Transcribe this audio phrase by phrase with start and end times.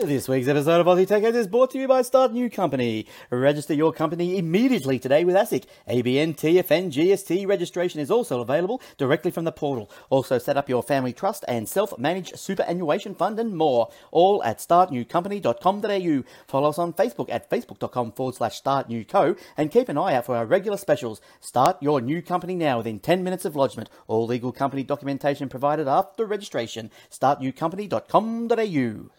[0.00, 3.04] This week's episode of Aussie Tech is brought to you by Start New Company.
[3.30, 5.64] Register your company immediately today with ASIC.
[5.90, 9.90] ABN, TFN, GST registration is also available directly from the portal.
[10.08, 13.88] Also set up your family trust and self-managed superannuation fund and more.
[14.12, 16.22] All at startnewcompany.com.au.
[16.46, 20.36] Follow us on Facebook at facebook.com forward slash startnewco and keep an eye out for
[20.36, 21.20] our regular specials.
[21.40, 23.90] Start your new company now within 10 minutes of lodgement.
[24.06, 26.92] All legal company documentation provided after registration.
[27.10, 29.17] startnewcompany.com.au.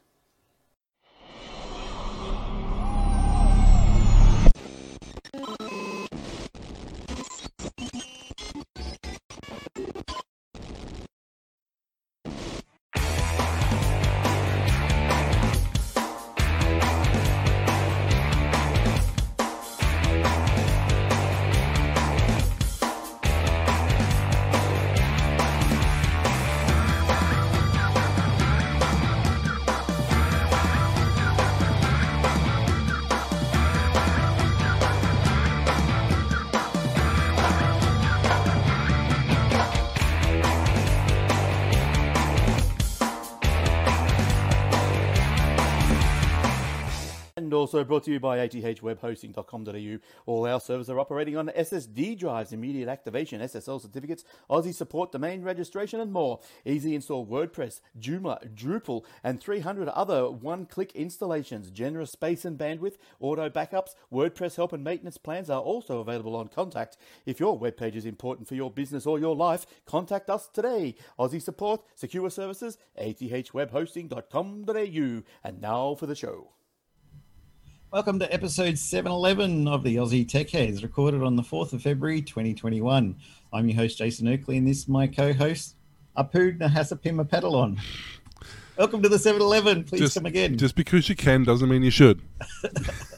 [47.69, 49.99] also brought to you by athwebhosting.com.au.
[50.25, 55.43] All our servers are operating on SSD drives, immediate activation, SSL certificates, Aussie support, domain
[55.43, 56.39] registration, and more.
[56.65, 61.69] Easy install WordPress, Joomla, Drupal, and 300 other one click installations.
[61.69, 66.47] Generous space and bandwidth, auto backups, WordPress help and maintenance plans are also available on
[66.47, 66.97] Contact.
[67.27, 70.95] If your web page is important for your business or your life, contact us today.
[71.19, 75.23] Aussie support, secure services, athwebhosting.com.au.
[75.43, 76.53] And now for the show.
[77.91, 82.21] Welcome to episode 711 of the Aussie Tech Heads, recorded on the 4th of February
[82.21, 83.15] 2021.
[83.51, 85.75] I'm your host, Jason Oakley, and this is my co host,
[86.15, 87.79] Apu Nahasapima Padalon.
[88.77, 89.85] Welcome to the 711.
[89.85, 90.55] Please just, come again.
[90.55, 92.21] Just because you can doesn't mean you should.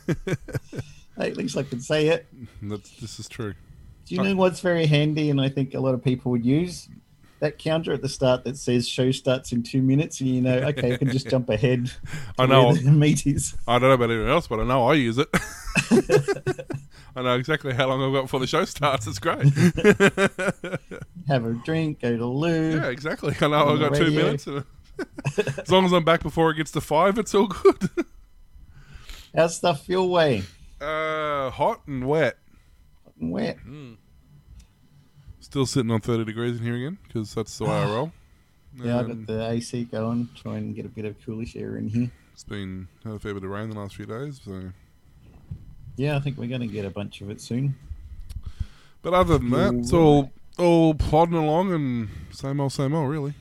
[1.18, 2.26] At least I can say it.
[2.62, 3.54] That's, this is true.
[4.06, 6.88] Do you know what's very handy, and I think a lot of people would use?
[7.42, 10.58] That counter at the start that says show starts in two minutes, and you know,
[10.60, 11.92] okay, I can just jump ahead.
[12.40, 12.74] I know.
[12.74, 13.56] the meat is.
[13.68, 15.28] I don't know about anyone else, but I know I use it.
[17.16, 19.06] I know exactly how long I've got before the show starts.
[19.08, 19.44] It's great.
[21.28, 22.76] Have a drink, go to loo.
[22.78, 23.36] yeah, exactly.
[23.42, 24.48] I know I've the got two minutes.
[25.58, 27.90] as long as I'm back before it gets to five, it's all good.
[29.36, 30.44] How's stuff your way?
[30.80, 32.38] uh, hot and wet.
[33.20, 33.58] Wet.
[35.52, 37.94] Still sitting on 30 degrees in here again because that's the way I ah.
[37.94, 38.12] roll.
[38.82, 40.30] Yeah, I got the AC going.
[40.34, 42.10] Try and get a bit of coolish air in here.
[42.32, 44.40] It's been had a fair bit of rain the last few days.
[44.46, 44.72] So,
[45.98, 47.76] Yeah, I think we're going to get a bunch of it soon.
[49.02, 53.34] but other than that, it's all all plodding along and same old, same old, really.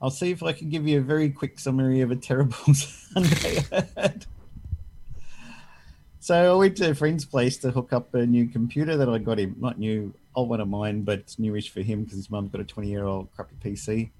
[0.00, 3.64] I'll see if I can give you a very quick summary of a terrible Sunday.
[6.20, 9.18] So I went to a friend's place to hook up a new computer that I
[9.18, 9.56] got him.
[9.58, 12.60] Not new, old one of mine, but it's newish for him because his mum's got
[12.60, 14.10] a 20 year old crappy PC.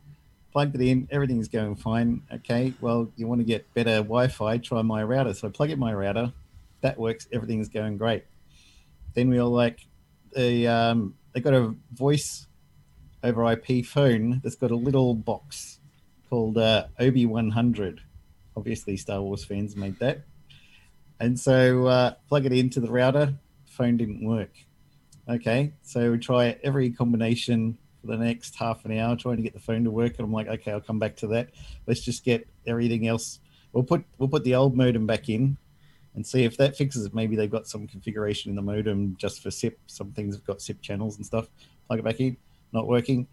[0.53, 2.23] Plugged it in, everything's going fine.
[2.33, 5.33] Okay, well, you want to get better Wi Fi, try my router.
[5.33, 6.33] So I plug in my router,
[6.81, 8.25] that works, everything's going great.
[9.15, 9.87] Then we all like,
[10.35, 12.47] they, um, they got a voice
[13.23, 15.79] over IP phone that's got a little box
[16.29, 17.99] called uh, OBi100.
[18.57, 20.23] Obviously, Star Wars fans made that.
[21.21, 23.35] And so uh, plug it into the router,
[23.67, 24.51] phone didn't work.
[25.31, 29.53] Okay, so we try every combination for the next half an hour trying to get
[29.55, 31.51] the phone to work, and I'm like, okay, I'll come back to that.
[31.87, 33.39] Let's just get everything else.
[33.73, 35.57] We'll put we'll put the old modem back in,
[36.17, 37.15] and see if that fixes it.
[37.15, 39.79] Maybe they've got some configuration in the modem just for SIP.
[39.87, 41.47] Some things have got SIP channels and stuff.
[41.87, 42.37] Plug it back in,
[42.73, 43.29] not working.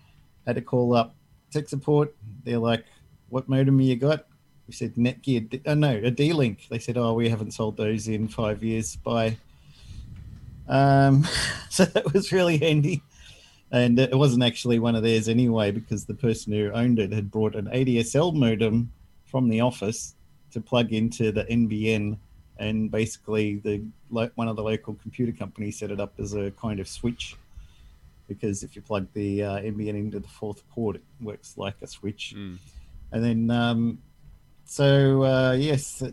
[0.46, 1.16] Had to call up
[1.50, 2.16] tech support.
[2.44, 2.86] They're like,
[3.30, 4.28] "What modem you got?"
[4.68, 5.62] We said Netgear.
[5.66, 6.68] Oh no, a D-Link.
[6.70, 9.38] They said, "Oh, we haven't sold those in five years." Bye.
[10.68, 11.28] Um,
[11.70, 13.04] so that was really handy,
[13.72, 17.32] and it wasn't actually one of theirs anyway because the person who owned it had
[17.32, 18.92] brought an ADSL modem
[19.26, 20.16] from the office
[20.52, 22.18] to plug into the NBN,
[22.60, 26.80] and basically the one of the local computer companies set it up as a kind
[26.80, 27.36] of switch
[28.28, 31.88] because if you plug the uh, NBN into the fourth port, it works like a
[31.88, 32.34] switch.
[32.38, 32.58] Mm.
[33.12, 34.00] And then, um,
[34.66, 36.04] so uh, yes,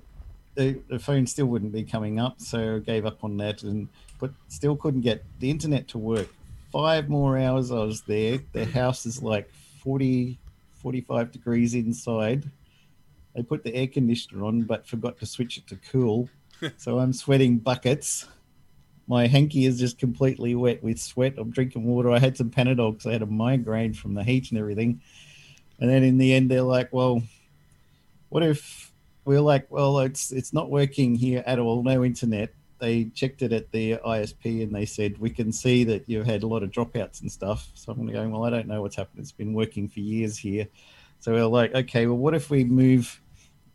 [0.54, 3.88] the, the phone still wouldn't be coming up, so I gave up on that, and
[4.18, 6.28] but still couldn't get the internet to work.
[6.72, 8.40] Five more hours I was there.
[8.52, 9.50] The house is like
[9.82, 10.38] 40,
[10.74, 12.50] 45 degrees inside.
[13.34, 16.28] They put the air conditioner on, but forgot to switch it to cool.
[16.76, 18.26] so I'm sweating buckets.
[19.06, 21.34] My hanky is just completely wet with sweat.
[21.36, 22.10] I'm drinking water.
[22.10, 25.00] I had some Panadol because I had a migraine from the heat and everything.
[25.80, 27.22] And then in the end, they're like, well,
[28.30, 28.93] what if
[29.24, 31.82] we were like, well, it's it's not working here at all.
[31.82, 32.52] No internet.
[32.78, 36.42] They checked it at the ISP and they said we can see that you've had
[36.42, 37.70] a lot of dropouts and stuff.
[37.74, 39.20] So I'm going, well, I don't know what's happened.
[39.20, 40.66] It's been working for years here.
[41.20, 43.20] So we are like, okay, well, what if we move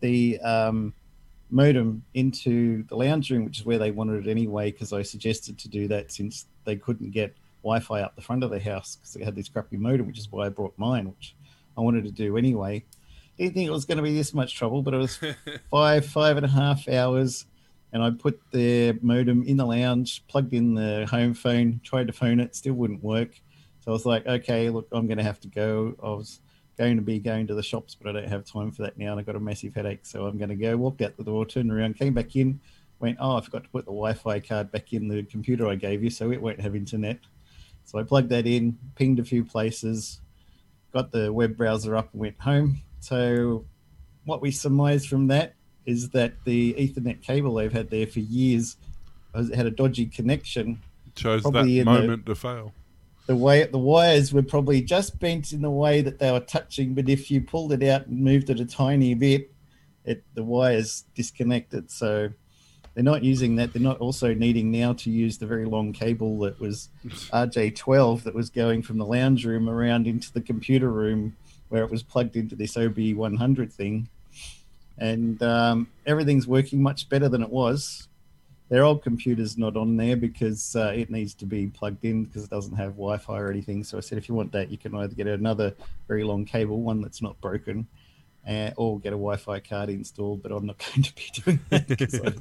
[0.01, 0.93] the um,
[1.49, 4.71] modem into the lounge room, which is where they wanted it anyway?
[4.71, 8.51] Because I suggested to do that since they couldn't get Wi-Fi up the front of
[8.51, 11.35] the house because they had this crappy modem, which is why I brought mine, which
[11.77, 12.83] I wanted to do anyway.
[13.39, 15.17] Didn't think it was going to be this much trouble, but it was
[15.71, 17.45] five, five and a half hours.
[17.93, 22.13] And I put the modem in the lounge, plugged in the home phone, tried to
[22.13, 23.39] phone it, still wouldn't work.
[23.79, 25.95] So I was like, okay, look, I'm going to have to go.
[26.03, 26.41] I was
[26.77, 29.11] going to be going to the shops, but I don't have time for that now.
[29.11, 30.01] And I got a massive headache.
[30.05, 32.59] So I'm going to go, walked out the door, turned around, came back in,
[32.99, 35.75] went, oh, I forgot to put the Wi Fi card back in the computer I
[35.75, 36.09] gave you.
[36.09, 37.19] So it won't have internet.
[37.85, 40.19] So I plugged that in, pinged a few places,
[40.93, 42.81] got the web browser up and went home.
[42.99, 43.65] So
[44.25, 45.55] what we surmise from that
[45.85, 48.77] is that the Ethernet cable they've had there for years
[49.33, 50.79] has had a dodgy connection.
[51.15, 52.73] Chose that in the- moment to fail.
[53.25, 56.95] The way the wires were probably just bent in the way that they were touching,
[56.95, 59.51] but if you pulled it out and moved it a tiny bit,
[60.03, 61.91] it the wires disconnected.
[61.91, 62.29] So
[62.95, 63.71] they're not using that.
[63.71, 66.89] They're not also needing now to use the very long cable that was
[67.31, 71.35] RJ12 that was going from the lounge room around into the computer room
[71.69, 74.09] where it was plugged into this OBi100 thing.
[74.97, 78.07] And um, everything's working much better than it was.
[78.69, 82.43] Their old computer's not on there because uh, it needs to be plugged in because
[82.43, 83.83] it doesn't have Wi-Fi or anything.
[83.83, 85.73] So I said, if you want that, you can either get another
[86.07, 87.87] very long cable, one that's not broken,
[88.47, 90.43] uh, or get a Wi-Fi card installed.
[90.43, 92.33] But I'm not going to be doing that because I,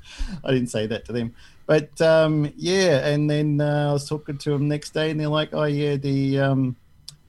[0.44, 1.34] I didn't say that to them.
[1.66, 5.28] But um, yeah, and then uh, I was talking to them next day, and they're
[5.28, 6.76] like, "Oh yeah, the um,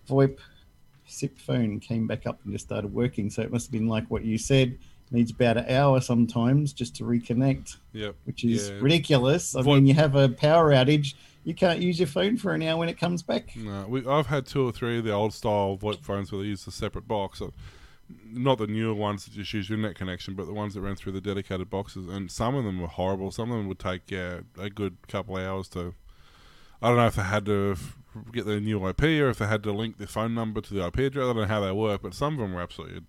[0.09, 0.39] VoIP
[1.09, 3.29] SIP phone came back up and just started working.
[3.29, 4.77] So it must have been like what you said.
[5.11, 8.15] Needs about an hour sometimes just to reconnect, Yep.
[8.25, 8.75] which is Yeah.
[8.79, 9.55] ridiculous.
[9.55, 12.61] I VoIP- mean, you have a power outage, you can't use your phone for an
[12.61, 13.55] hour when it comes back.
[13.55, 16.47] No, we, I've had two or three of the old style VoIP phones where they
[16.47, 17.41] use a separate box.
[18.31, 20.95] Not the newer ones that just use your net connection, but the ones that ran
[20.95, 22.07] through the dedicated boxes.
[22.07, 23.31] And some of them were horrible.
[23.31, 25.93] Some of them would take yeah, a good couple of hours to.
[26.81, 27.97] I don't know if they had to f-
[28.31, 30.85] get their new IP or if they had to link their phone number to the
[30.85, 31.23] IP address.
[31.23, 33.01] I don't know how they work, but some of them were absolutely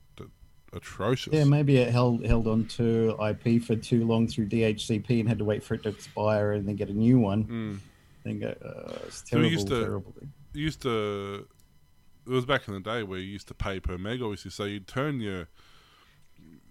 [0.73, 1.33] atrocious.
[1.33, 5.39] Yeah, maybe it held held on to IP for too long through DHCP and had
[5.39, 7.45] to wait for it to expire and then get a new one.
[7.45, 7.79] Mm.
[8.25, 10.15] Then go, uh, it's So terrible, used to- terrible.
[10.53, 11.49] Used to.
[12.27, 14.51] It was back in the day where you used to pay per meg, obviously.
[14.51, 15.49] So you'd turn your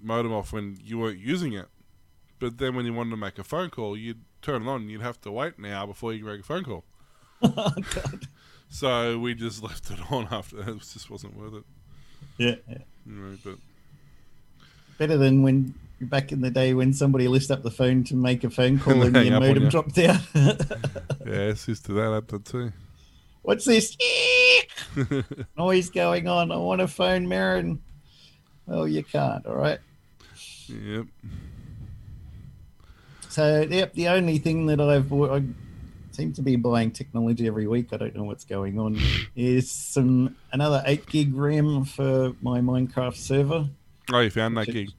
[0.01, 1.67] modem off when you weren't using it.
[2.39, 4.91] But then when you wanted to make a phone call, you'd turn it on and
[4.91, 6.85] you'd have to wait an hour before you could make a phone call.
[7.41, 8.27] Oh, God.
[8.69, 10.68] So we just left it on after that.
[10.69, 11.63] it just wasn't worth it.
[12.38, 12.77] Yeah, yeah.
[13.06, 13.56] Know, but
[14.97, 18.44] Better than when back in the day when somebody lifted up the phone to make
[18.44, 19.69] a phone call And and your modem you.
[19.69, 20.21] dropped out.
[20.36, 20.53] yeah,
[21.25, 22.71] it's used to that there too.
[23.42, 23.97] What's this
[25.57, 26.51] noise going on?
[26.51, 27.81] I want to phone Marin.
[28.65, 29.80] Well, you can't, all right?
[30.68, 31.06] Yep.
[33.30, 35.44] So, yep, the only thing that I've I
[36.19, 37.94] seem to be buying technology every week.
[37.94, 39.00] I don't know what's going on.
[39.38, 43.69] Is some another eight gig RAM for my Minecraft server,
[44.12, 44.89] Oh, you found that gig.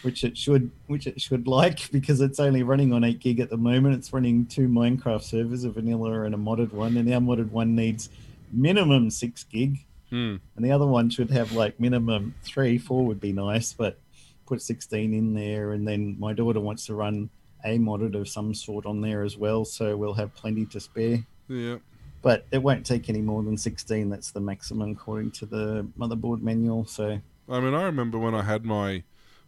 [0.00, 3.50] which it should which it should like because it's only running on eight gig at
[3.50, 3.96] the moment.
[3.96, 7.74] It's running two Minecraft servers, a vanilla and a modded one, and our modded one
[7.74, 8.08] needs
[8.50, 9.84] minimum six gig.
[10.08, 10.36] Hmm.
[10.54, 13.98] and the other one should have like minimum three, four would be nice, but
[14.46, 15.72] put 16 in there.
[15.72, 17.28] And then my daughter wants to run
[17.66, 21.24] a modded of some sort on there as well, so we'll have plenty to spare.
[21.48, 21.76] Yeah.
[22.22, 24.08] But it won't take any more than 16.
[24.08, 26.84] That's the maximum according to the motherboard manual.
[26.86, 29.02] So I mean, I remember when I had my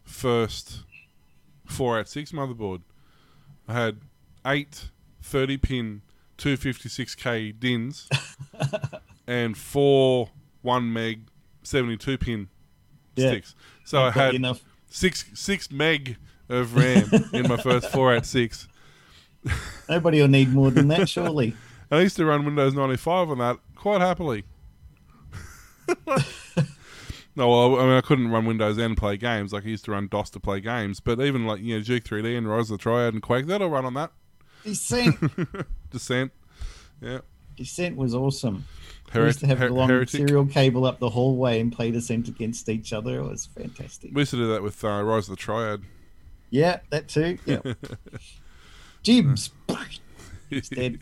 [0.05, 0.83] first
[1.67, 2.83] 486 motherboard.
[3.67, 3.99] I had
[4.47, 4.91] eight
[5.23, 6.03] 30 pin
[6.39, 8.09] 256k DINs
[9.27, 10.31] and four
[10.63, 11.23] 1 meg
[11.63, 12.49] 72 pin
[13.17, 13.29] Yeah.
[13.31, 13.55] sticks.
[13.85, 14.63] So I had enough.
[14.89, 16.17] six six meg
[16.49, 18.69] of RAM in my first 486.
[19.89, 21.55] Nobody will need more than that, surely.
[21.91, 24.45] I used to run Windows 95 on that quite happily.
[27.37, 29.53] no, well, I mean, I couldn't run Windows and play games.
[29.53, 31.01] Like, I used to run DOS to play games.
[31.01, 33.71] But even, like, you know, Duke 3D and Rise of the Triad and Quake, that'll
[33.71, 34.13] run on that.
[34.65, 35.17] Descent.
[35.91, 36.33] Descent.
[37.01, 37.21] Yeah.
[37.57, 38.65] Descent was awesome.
[39.15, 40.11] We used to have Her- the long Heretic.
[40.11, 43.21] serial cable up the hallway and play Descent against each other.
[43.21, 44.11] It was fantastic.
[44.13, 45.83] We used to do that with uh, Rise of the Triad.
[46.51, 47.39] Yeah, that too.
[47.47, 47.61] Yeah.
[49.03, 49.51] Jim's
[50.51, 51.01] He's dead.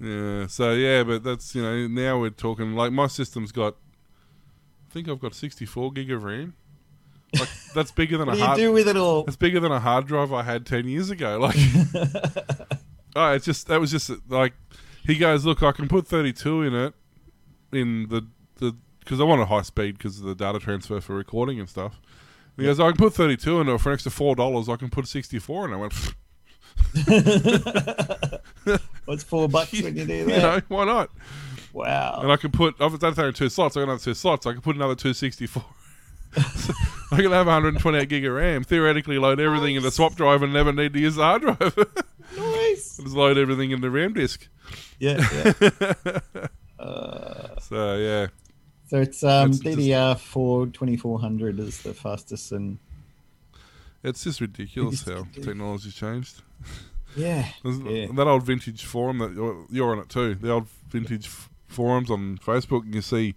[0.00, 0.46] Yeah.
[0.46, 3.76] So, yeah, but that's, you know, now we're talking, like, my system's got,
[4.88, 6.54] I think I've got 64 gig of RAM.
[7.38, 8.58] Like that's bigger than a hard.
[8.58, 9.22] do with it all?
[9.24, 11.38] That's bigger than a hard drive I had ten years ago.
[11.38, 11.56] Like,
[13.16, 14.52] oh, it's just that was just like
[15.04, 16.94] he goes, look, I can put thirty two in it,
[17.72, 18.26] in the
[18.56, 21.68] the because I want a high speed because of the data transfer for recording and
[21.68, 22.00] stuff.
[22.56, 24.68] And he goes, I can put thirty two in it for an extra four dollars.
[24.68, 25.72] I can put sixty four in.
[25.72, 25.76] it.
[25.76, 25.92] I went,
[29.04, 30.42] What's four bucks when you do you that?
[30.42, 31.10] know, why not?
[31.72, 32.20] Wow.
[32.22, 33.76] And I can put, I've done in two slots.
[33.76, 34.46] I got another two slots.
[34.46, 35.64] I can put another 264.
[36.54, 36.72] so
[37.12, 38.64] I can have 128 gig of RAM.
[38.64, 41.74] Theoretically, load everything in the swap drive and never need to use the hard drive.
[42.36, 42.96] Nice.
[42.98, 44.48] Just load everything in the RAM disk.
[44.98, 46.28] Yeah, yeah.
[46.78, 48.26] Uh, so yeah,
[48.92, 52.78] So it's um, It's DDR4 2400 is the fastest, and
[54.02, 56.42] it's just ridiculous how technology's changed.
[57.16, 58.08] yeah, yeah.
[58.14, 60.34] That old vintage forum that you're, you're on it too.
[60.34, 63.34] The old vintage f- forums on Facebook, and you see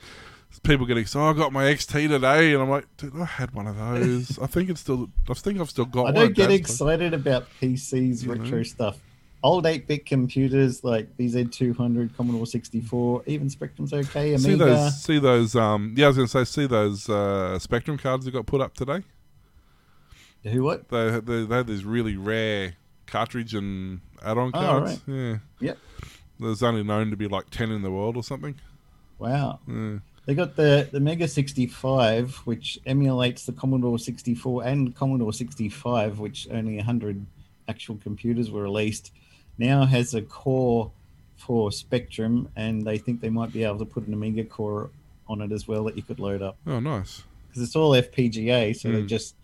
[0.63, 3.65] people getting, "So I got my XT today," and I'm like, "Dude, I had one
[3.67, 4.38] of those.
[4.39, 5.09] I think it's still.
[5.29, 8.63] I think I've still got I one." don't get excited about PCs You retro know?
[8.63, 8.97] stuff.
[9.46, 14.34] Old 8-bit computers like VZ200, Commodore 64, even Spectrum's okay.
[14.34, 14.40] Amiga.
[14.40, 15.02] See those?
[15.04, 15.56] See those?
[15.56, 18.60] Um, yeah, I was going to say, see those uh, Spectrum cards that got put
[18.60, 19.04] up today.
[20.46, 20.90] Who what?
[20.90, 22.74] They had- they, they had these really rare
[23.06, 25.02] cartridge and add-on Oh, cards.
[25.08, 25.16] right.
[25.16, 25.78] Yeah, Yep.
[26.40, 28.56] there's only known to be like ten in the world or something.
[29.20, 29.60] Wow.
[29.68, 29.98] Yeah.
[30.25, 36.48] They got the, the Mega 65, which emulates the Commodore 64 and Commodore 65, which
[36.52, 37.24] only 100
[37.70, 39.12] actual computers were released.
[39.57, 40.91] Now has a core
[41.38, 44.89] for Spectrum, and they think they might be able to put an Amiga core
[45.27, 47.24] on it as well that you could load up Oh, nice.
[47.47, 48.74] because it's all FPGA.
[48.75, 49.07] So they Mm.
[49.07, 49.35] just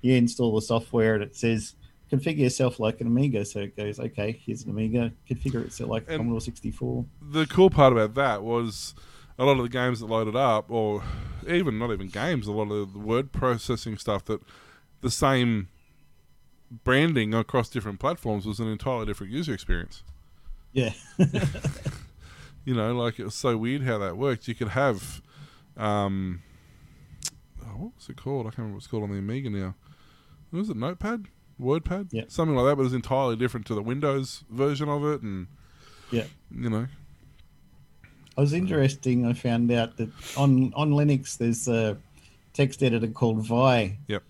[0.00, 1.74] you install the software and it says
[2.10, 3.44] configure yourself like an Amiga.
[3.44, 7.04] So it goes, okay, here's an Amiga, configure itself like a And- Commodore 64.
[7.20, 8.94] the cool part about that was
[9.38, 11.02] a lot of the games that loaded up, or
[11.48, 14.40] even not even games, a lot of the word processing stuff that
[15.00, 15.68] the same
[16.84, 20.02] branding across different platforms was an entirely different user experience.
[20.72, 20.92] Yeah.
[22.64, 24.46] You know, like it was so weird how that worked.
[24.46, 25.22] You could have,
[25.78, 26.42] um,
[27.62, 28.42] oh, what was it called?
[28.46, 29.74] I can't remember what it's called on the Amiga now.
[30.52, 31.28] Was it Notepad?
[31.58, 32.08] WordPad?
[32.12, 32.24] Yeah.
[32.28, 35.46] Something like that, but it was entirely different to the Windows version of it, and
[36.10, 36.24] Yeah.
[36.54, 36.88] you know,
[38.02, 39.24] It was interesting.
[39.24, 41.96] I found out that on on Linux there's a
[42.52, 43.96] text editor called Vi.
[44.08, 44.22] Yep.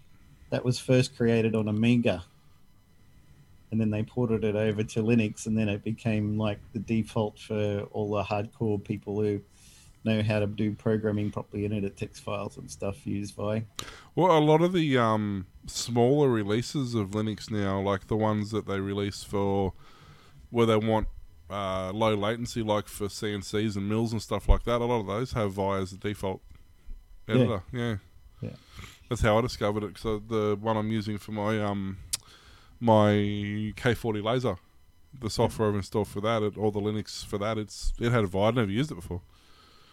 [0.51, 2.25] That was first created on Amiga,
[3.71, 7.39] and then they ported it over to Linux, and then it became like the default
[7.39, 9.41] for all the hardcore people who
[10.05, 13.07] know how to do programming properly and edit text files and stuff.
[13.07, 13.65] Use Vi.
[14.15, 18.67] Well, a lot of the um, smaller releases of Linux now, like the ones that
[18.67, 19.73] they release for
[20.51, 21.09] where they want
[21.51, 25.07] uh, low latency, like for CNCs and mills and stuff like that, a lot of
[25.07, 26.41] those have Vi as the default
[27.29, 27.63] editor.
[27.73, 27.97] Yeah.
[28.41, 28.51] Yeah.
[29.09, 29.99] That's how I discovered it.
[29.99, 31.99] So the one I'm using for my um,
[32.81, 33.11] my
[33.77, 34.57] K40 laser,
[35.19, 38.27] the software I've installed for that, it, or the Linux for that, it's it had
[38.27, 38.39] Vi.
[38.41, 39.23] I'd never used it before.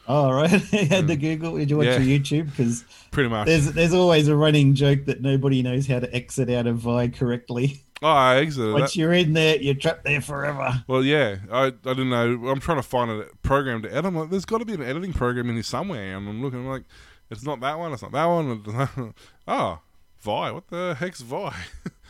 [0.07, 1.57] Oh right, you had to Google.
[1.57, 2.00] Did you watch Yeah.
[2.00, 2.51] your YouTube?
[2.51, 3.48] Because Pretty much.
[3.48, 7.07] there's there's always a running joke that nobody knows how to exit out of Vi
[7.07, 7.81] correctly.
[8.03, 8.79] oh, I exited that.
[8.79, 10.84] Once you're in there, you're trapped there forever.
[10.88, 12.50] Well, yeah, I, I didn't know.
[12.50, 14.05] I'm trying to find a program to edit.
[14.05, 16.15] I'm like, there's got to be an editing program in here somewhere.
[16.17, 16.84] And I'm looking, I'm like,
[17.29, 17.91] it's not that one.
[17.94, 19.13] It's not that one.
[19.48, 19.79] oh,
[20.20, 20.51] Vi.
[20.51, 21.53] What the heck's Vi?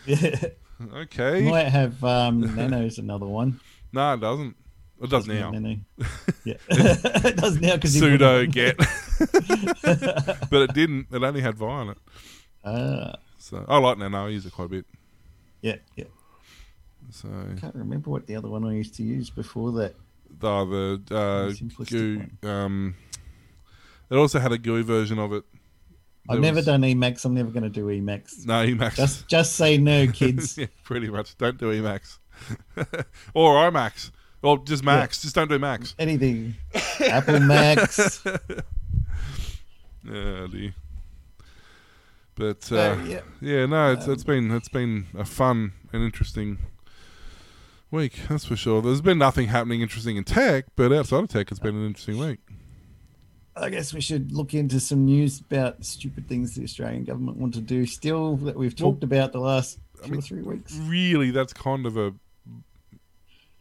[0.06, 0.36] Yeah.
[0.94, 1.50] okay.
[1.50, 3.60] Might have um, Nano's another one.
[3.94, 4.56] no, it doesn't.
[5.02, 5.52] It does now.
[5.52, 5.78] Nano.
[6.46, 8.78] Yeah, it does now because sudo get.
[10.50, 11.08] but it didn't.
[11.12, 11.98] It only had Vi on it.
[12.64, 14.26] Ah, So I like Nano.
[14.26, 14.86] I use it quite a bit.
[15.62, 16.06] yeah, yeah.
[17.12, 19.96] So I Can't remember what the other one I used to use before that.
[20.40, 22.38] the the uh, one.
[22.52, 22.96] um,
[24.10, 25.44] it also had a GUI version of it.
[26.30, 27.24] I've never was- done Emacs.
[27.26, 28.46] I'm never going to do Emacs.
[28.46, 28.96] No, Emacs.
[28.96, 30.58] Just, just say no, kids.
[30.58, 31.38] yeah, pretty much.
[31.38, 32.18] Don't do Emacs.
[33.34, 34.12] or iMacs.
[34.42, 35.22] Or just Macs.
[35.22, 35.96] Just don't do Macs.
[36.00, 36.56] Anything.
[37.00, 38.24] Apple Macs.
[40.04, 40.74] Yeah, dear.
[42.36, 43.22] But So, uh, yeah.
[43.42, 46.58] yeah, no, it's Um, it's been it's been a fun and interesting
[47.92, 48.20] week.
[48.30, 48.82] That's for sure.
[48.82, 52.18] There's been nothing happening interesting in tech, but outside of tech, it's been an interesting
[52.18, 52.40] week.
[53.58, 57.54] I guess we should look into some news about stupid things the Australian government want
[57.54, 60.76] to do still that we've talked about the last two mean- or three weeks.
[60.76, 62.14] Really, that's kind of a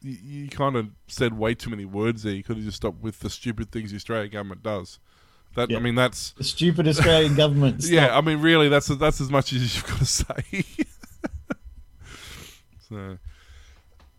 [0.02, 2.34] you, you kind of said way too many words there.
[2.34, 4.98] You could have just stopped with the stupid things the Australian government does.
[5.54, 5.76] That Yeah.
[5.76, 7.82] I mean, that's The stupid Australian government.
[7.82, 7.92] Stop.
[7.94, 10.64] Yeah, I mean, really, that's that's as much as you've got to say.
[12.88, 13.18] so,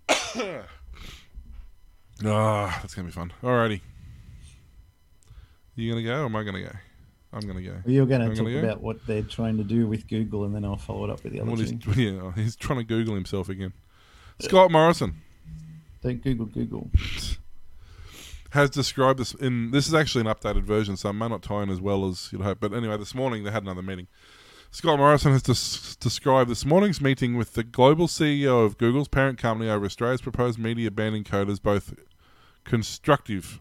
[2.26, 3.34] ah, that's gonna be fun.
[3.44, 3.82] Alrighty,
[5.76, 6.72] you gonna go or am I gonna go?
[7.34, 7.82] I'm going to go.
[7.84, 8.60] Well, you're I'm to talk gonna go.
[8.60, 11.34] about what they're trying to do with Google, and then I'll follow it up with
[11.34, 11.78] the other Well, two.
[11.92, 13.74] he's, yeah, he's trying to Google himself again.
[14.40, 15.16] Scott Morrison
[16.02, 16.90] Don't Google Google.
[18.52, 19.72] has described this in.
[19.72, 22.30] This is actually an updated version, so I may not tie in as well as
[22.32, 22.60] you'd hope.
[22.62, 24.08] But anyway, this morning they had another meeting.
[24.72, 29.38] Scott Morrison has des- described this morning's meeting with the global CEO of Google's parent
[29.38, 31.94] company over Australia's proposed media bargaining code as both
[32.64, 33.60] constructive.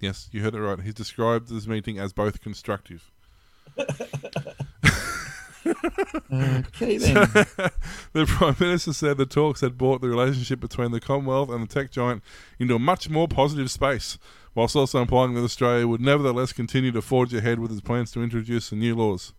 [0.00, 0.80] Yes, you heard it right.
[0.80, 3.10] He's described this meeting as both constructive.
[6.32, 7.14] Okay then.
[8.12, 11.72] the Prime Minister said the talks had brought the relationship between the Commonwealth and the
[11.72, 12.22] tech giant
[12.58, 14.18] into a much more positive space,
[14.54, 18.22] whilst also implying that Australia would nevertheless continue to forge ahead with its plans to
[18.22, 19.32] introduce the new laws.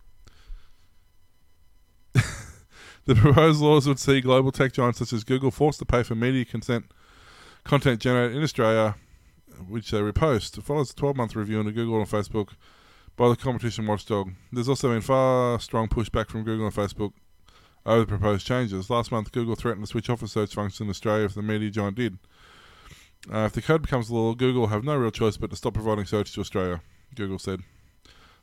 [2.14, 6.14] the proposed laws would see global tech giants such as Google forced to pay for
[6.14, 6.86] media consent
[7.64, 8.96] content generated in Australia,
[9.68, 10.58] which they repost.
[10.58, 12.50] It follows a 12 month review on Google and Facebook
[13.16, 14.32] by the competition watchdog.
[14.52, 17.12] There's also been far strong pushback from Google and Facebook
[17.84, 18.90] over the proposed changes.
[18.90, 21.70] Last month, Google threatened to switch off the search function in Australia if the media
[21.70, 22.18] giant did.
[23.32, 25.74] Uh, if the code becomes law, Google will have no real choice but to stop
[25.74, 26.80] providing search to Australia,
[27.14, 27.60] Google said.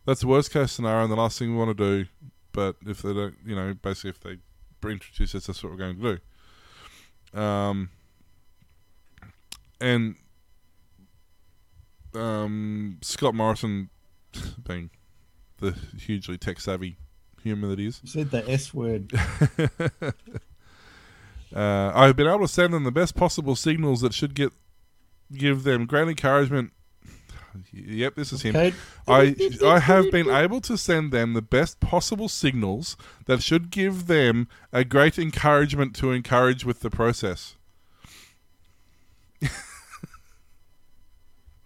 [0.06, 2.10] That's the worst case scenario and the last thing we want to do,
[2.52, 4.38] but if they don't, you know, basically if they
[4.92, 6.20] introduce this, that's what we're going to
[7.34, 7.40] do.
[7.40, 7.90] Um,
[9.82, 10.16] and
[12.16, 13.90] um, Scott Morrison,
[14.68, 14.90] being
[15.60, 16.98] the hugely tech savvy
[17.44, 19.14] human that he is, You said the S word.
[21.56, 24.52] uh, I've been able to send them the best possible signals that should get
[25.34, 26.72] give them great encouragement.
[27.72, 28.54] Yep, this is him.
[28.54, 28.74] Okay.
[29.08, 34.08] I I have been able to send them the best possible signals that should give
[34.08, 37.56] them a great encouragement to encourage with the process.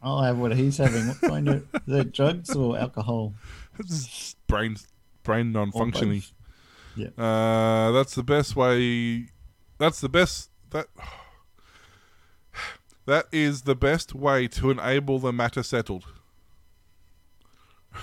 [0.01, 1.07] I'll have what he's having.
[1.07, 3.33] What kind of is that drugs or alcohol?
[3.79, 4.75] It's brain
[5.23, 6.23] brain non functioning.
[6.97, 7.07] Yeah.
[7.17, 9.27] Uh, that's the best way.
[9.77, 10.49] That's the best.
[10.71, 10.87] That
[13.05, 16.05] that is the best way to enable the matter settled.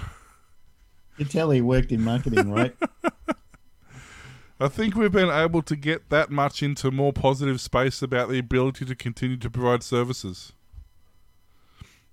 [1.19, 2.77] You tell he worked in marketing, right?
[4.61, 8.39] I think we've been able to get that much into more positive space about the
[8.39, 10.53] ability to continue to provide services.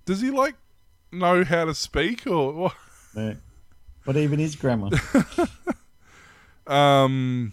[0.06, 0.54] Does he like
[1.12, 2.74] know how to speak or what?
[3.14, 3.36] no.
[4.04, 4.90] What even is grammar?
[6.66, 7.52] Um,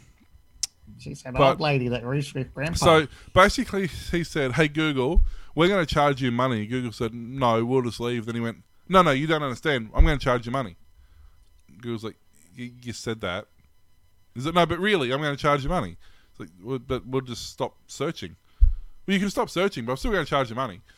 [0.97, 2.75] She's an But- old lady that roosts with grandpa.
[2.77, 5.19] so basically, he said, "Hey Google,
[5.55, 8.63] we're going to charge you money." Google said, "No, we'll just leave." Then he went,
[8.87, 9.89] "No, no, you don't understand.
[9.95, 10.77] I'm going to charge you money."
[11.81, 12.15] Google's like,
[12.55, 13.47] "You you said that."
[14.35, 14.65] Is it no?
[14.65, 15.97] But really, I'm going to charge you money.
[16.31, 18.35] It's like, well, but we'll just stop searching.
[19.07, 20.81] Well, you can stop searching, but I'm still going to charge you money.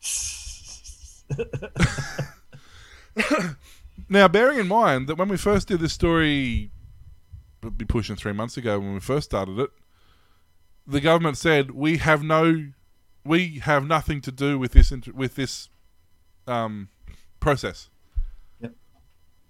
[4.08, 6.70] now, bearing in mind that when we first did this story,
[7.76, 9.70] be pushing three months ago when we first started it,
[10.86, 12.68] the government said we have no,
[13.24, 15.68] we have nothing to do with this with this
[16.46, 16.88] um,
[17.40, 17.90] process.
[18.60, 18.72] Yep.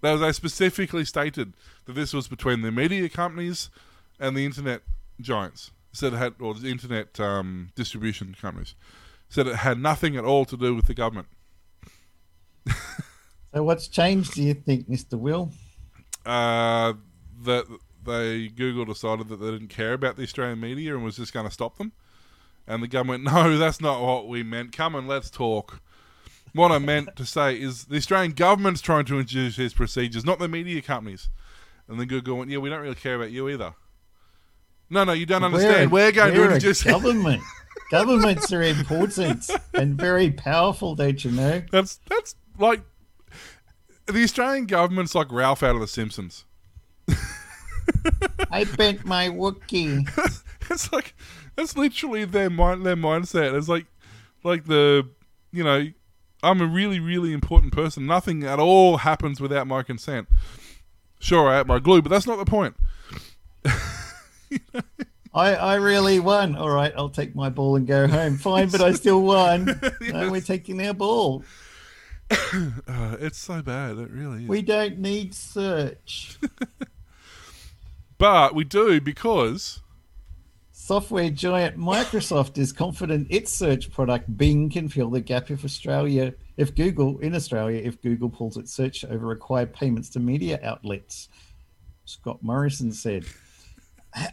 [0.00, 1.54] They, they specifically stated
[1.86, 3.70] that this was between the media companies
[4.18, 4.82] and the internet
[5.20, 5.70] giants.
[5.92, 8.74] Said it had, or the internet um, distribution companies.
[9.28, 11.28] Said it had nothing at all to do with the government.
[13.54, 15.18] So what's changed, do you think, Mr.
[15.18, 15.50] Will?
[16.26, 16.92] Uh,
[17.44, 17.64] that
[18.04, 21.46] they Google decided that they didn't care about the Australian media and was just going
[21.46, 21.92] to stop them.
[22.66, 24.72] And the government, no, that's not what we meant.
[24.72, 25.81] Come and let's talk.
[26.52, 30.38] What I meant to say is the Australian government's trying to introduce these procedures, not
[30.38, 31.28] the media companies.
[31.88, 33.74] And then Google went, yeah, we don't really care about you either.
[34.90, 35.90] No, no, you don't understand.
[35.90, 37.42] We're, going to we're a introduce government.
[37.90, 41.62] Governments are important and very powerful, don't you know?
[41.70, 42.83] That's that's like
[44.07, 46.44] the Australian government's like Ralph out of The Simpsons.
[48.51, 50.09] I bent my Wookie.
[50.71, 51.14] it's like
[51.57, 53.57] that's literally their mind their mindset.
[53.57, 53.87] It's like
[54.44, 55.09] like the
[55.53, 55.88] you know,
[56.42, 58.07] I'm a really, really important person.
[58.07, 60.29] Nothing at all happens without my consent.
[61.18, 62.77] Sure, I ate my glue, but that's not the point.
[65.35, 66.55] I, I really won.
[66.55, 68.37] All right, I'll take my ball and go home.
[68.37, 69.81] Fine, but I still won.
[70.01, 71.44] No, we're taking our ball.
[72.88, 74.48] Uh, it's so bad, it really is.
[74.48, 76.38] We don't need search.
[78.18, 79.82] but we do because
[80.88, 86.32] Software giant Microsoft is confident its search product Bing can fill the gap if Australia,
[86.56, 91.28] if Google in Australia, if Google pulls its search over required payments to media outlets.
[92.06, 93.26] Scott Morrison said.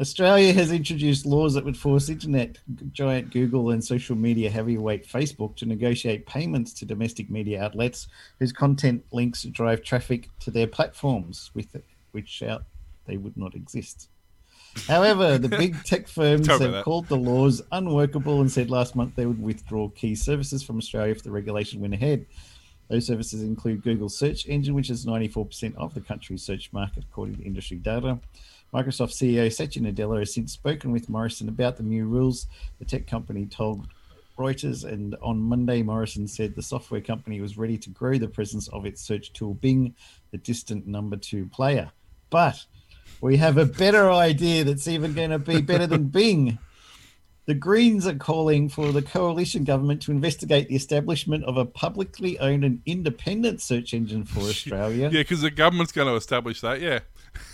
[0.00, 2.58] Australia has introduced laws that would force internet
[2.90, 8.08] giant Google and social media heavyweight Facebook to negotiate payments to domestic media outlets
[8.40, 11.76] whose content links drive traffic to their platforms, with
[12.10, 12.64] which out
[13.06, 14.08] they would not exist.
[14.88, 16.84] However, the big tech firms have that.
[16.84, 21.12] called the laws unworkable and said last month they would withdraw key services from Australia
[21.12, 22.26] if the regulation went ahead.
[22.88, 27.36] Those services include Google's search engine, which is 94% of the country's search market, according
[27.36, 28.18] to industry data.
[28.74, 32.48] Microsoft CEO Satya Nadella has since spoken with Morrison about the new rules.
[32.80, 33.86] The tech company told
[34.36, 38.66] Reuters, and on Monday, Morrison said the software company was ready to grow the presence
[38.68, 39.94] of its search tool Bing,
[40.32, 41.92] the distant number two player.
[42.30, 42.64] But
[43.20, 46.58] we have a better idea that's even going to be better than Bing.
[47.46, 52.40] The Greens are calling for the coalition government to investigate the establishment of a publicly
[52.40, 55.10] owned and independent search engine for Australia.
[55.12, 56.80] Yeah, because the government's going to establish that.
[56.80, 57.00] Yeah.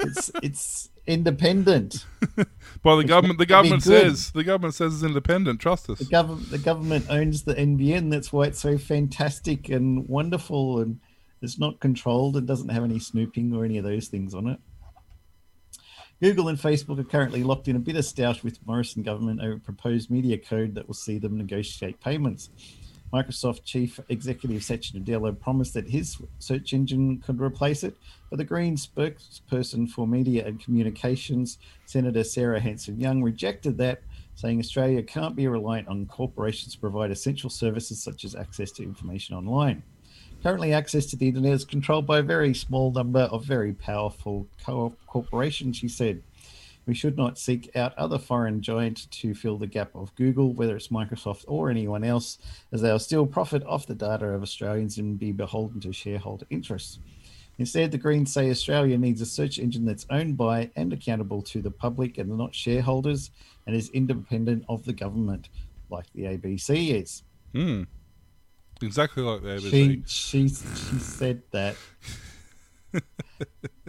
[0.00, 2.06] It's it's independent.
[2.82, 5.58] Well, the government the government says the government says it's independent.
[5.58, 6.00] Trust us.
[6.00, 8.10] The government the government owns the NBN.
[8.10, 11.00] That's why it's so fantastic and wonderful, and
[11.40, 12.36] it's not controlled.
[12.36, 14.58] It doesn't have any snooping or any of those things on it.
[16.20, 19.58] Google and Facebook are currently locked in a bit of stoush with Morrison government over
[19.58, 22.50] proposed media code that will see them negotiate payments.
[23.14, 27.96] Microsoft chief executive Satya Nadella promised that his search engine could replace it,
[28.28, 34.02] but the Green spokesperson for media and communications, Senator Sarah Hanson Young, rejected that,
[34.34, 38.82] saying Australia can't be reliant on corporations to provide essential services such as access to
[38.82, 39.84] information online.
[40.42, 44.48] Currently, access to the internet is controlled by a very small number of very powerful
[44.66, 46.20] co- corporations, she said.
[46.86, 50.76] We should not seek out other foreign giants to fill the gap of Google, whether
[50.76, 52.38] it's Microsoft or anyone else,
[52.72, 56.98] as they'll still profit off the data of Australians and be beholden to shareholder interests.
[57.58, 61.62] Instead, the Greens say Australia needs a search engine that's owned by and accountable to
[61.62, 63.30] the public and not shareholders
[63.66, 65.48] and is independent of the government,
[65.88, 67.22] like the ABC is.
[67.54, 67.84] Hmm.
[68.82, 70.02] Exactly like the ABC.
[70.06, 71.76] She, she, she said that.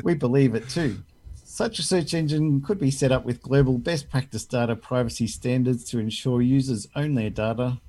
[0.03, 1.01] we believe it too.
[1.55, 5.85] Such a search engine could be set up with global best practice data privacy standards
[5.85, 7.79] to ensure users own their data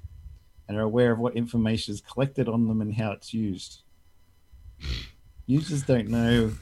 [0.69, 3.83] and are aware of what information is collected on them and how it's used.
[5.47, 6.53] Users don't know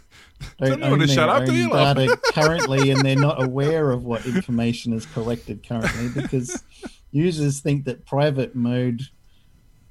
[0.56, 3.90] don't when own to their shut up, own you, data currently, and they're not aware
[3.90, 6.64] of what information is collected currently because
[7.10, 9.02] users think that private mode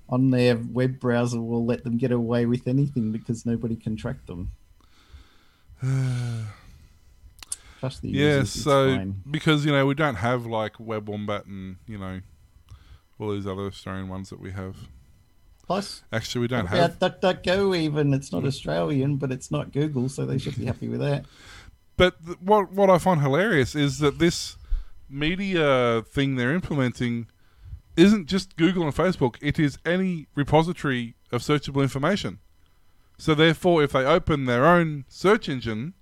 [0.09, 4.25] on their web browser will let them get away with anything because nobody can track
[4.25, 4.49] them.
[7.83, 8.55] Trust the Yeah, users.
[8.55, 9.21] it's so fine.
[9.29, 12.21] because you know we don't have like Web Wombat and you know
[13.19, 14.77] all these other Australian ones that we have.
[15.67, 16.97] Plus, Actually, we don't have.
[16.99, 21.01] DuckDuckGo, even it's not Australian, but it's not Google, so they should be happy with
[21.01, 21.25] that.
[21.97, 24.55] But th- what what I find hilarious is that this
[25.09, 27.27] media thing they're implementing
[27.97, 29.35] isn't just Google and Facebook.
[29.41, 32.39] It is any repository of searchable information.
[33.17, 35.95] So therefore, if they open their own search engine,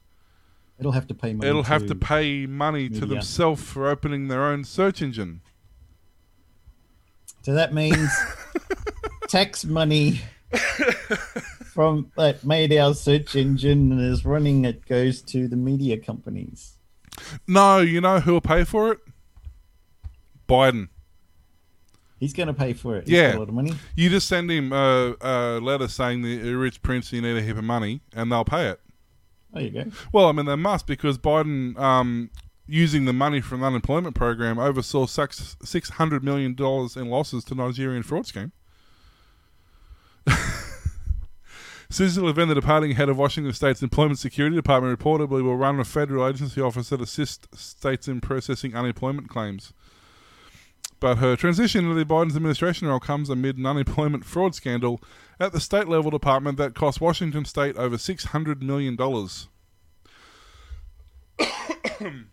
[0.81, 1.47] It'll have to pay money.
[1.47, 5.41] it'll have to pay money to themselves for opening their own search engine.
[7.43, 8.09] So that means
[9.29, 10.21] tax money
[11.73, 16.77] from that made our search engine and is running it goes to the media companies.
[17.47, 18.99] No, you know who'll pay for it?
[20.49, 20.89] Biden.
[22.19, 23.07] He's going to pay for it.
[23.07, 23.29] He's Yeah.
[23.31, 23.73] got a lot of money.
[23.95, 27.57] You just send him a, a letter saying the rich prince, you need a heap
[27.57, 28.79] of money, and they'll pay it.
[29.53, 29.85] There you go.
[30.13, 32.29] Well, I mean, they must because Biden, um,
[32.67, 37.43] using the money from the unemployment program, oversaw six six hundred million dollars in losses
[37.45, 38.51] to Nigerian fraud scheme.
[41.89, 45.83] Susan Levin, the departing head of Washington State's Employment Security Department, reportedly will run a
[45.83, 49.73] federal agency office that assists states in processing unemployment claims.
[51.01, 55.01] But her transition into the Biden's administration role comes amid an unemployment fraud scandal
[55.41, 58.97] at the state level department that cost Washington State over $600 million.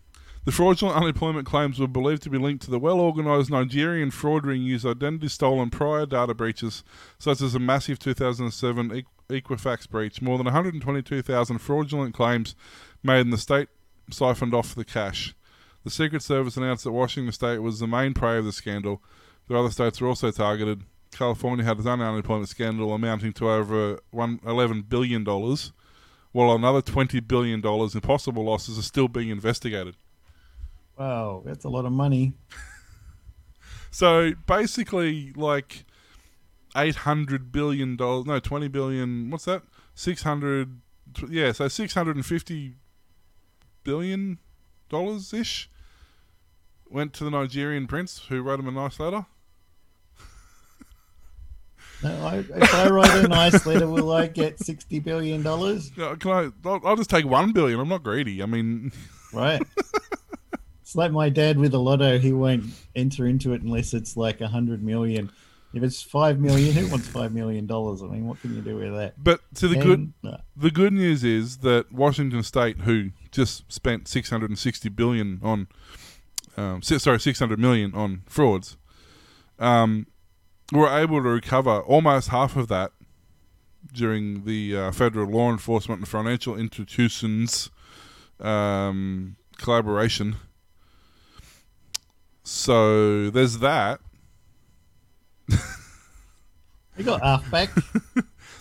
[0.45, 4.45] The fraudulent unemployment claims were believed to be linked to the well organized Nigerian fraud
[4.45, 6.83] ring used identity stolen prior data breaches,
[7.19, 10.23] such as a massive 2007 Equ- Equifax breach.
[10.23, 12.55] More than 122,000 fraudulent claims
[13.03, 13.67] made in the state
[14.09, 15.35] siphoned off the cash.
[15.83, 19.03] The Secret Service announced that Washington State was the main prey of the scandal.
[19.47, 20.83] The other states were also targeted.
[21.19, 27.27] California had its own unemployment scandal amounting to over one, $11 billion, while another $20
[27.27, 29.97] billion in possible losses are still being investigated.
[30.97, 32.33] Wow, that's a lot of money.
[33.91, 35.83] So basically, like
[36.75, 39.63] eight hundred billion dollars, no, 20 billion, What's that?
[39.95, 40.79] Six hundred.
[41.27, 42.75] Yeah, so six hundred and fifty
[43.83, 44.37] billion
[44.89, 45.69] dollars ish
[46.87, 49.25] went to the Nigerian prince who wrote him a nice letter.
[52.03, 55.91] No, I, if I write a nice letter, will I get sixty billion dollars?
[55.95, 56.49] Can I?
[56.65, 57.79] I'll, I'll just take one billion.
[57.79, 58.41] I'm not greedy.
[58.41, 58.91] I mean,
[59.33, 59.61] Right.
[60.81, 62.17] it's like my dad with the lotto.
[62.19, 65.29] He won't enter into it unless it's like a hundred million.
[65.73, 68.01] If it's five million, who wants five million dollars?
[68.01, 69.21] I mean, what can you do with that?
[69.23, 73.71] but to the good, And, uh, the good news is that Washington State, who just
[73.71, 75.67] spent 660 billion on,
[76.57, 78.77] um, sorry, 600 million on frauds,
[79.59, 80.07] um,
[80.71, 82.91] were able to recover almost half of that
[83.93, 87.69] during the uh, federal law enforcement and financial institutions
[88.39, 90.35] um, collaboration.
[92.43, 93.99] So there's that.
[96.95, 97.69] they got half back.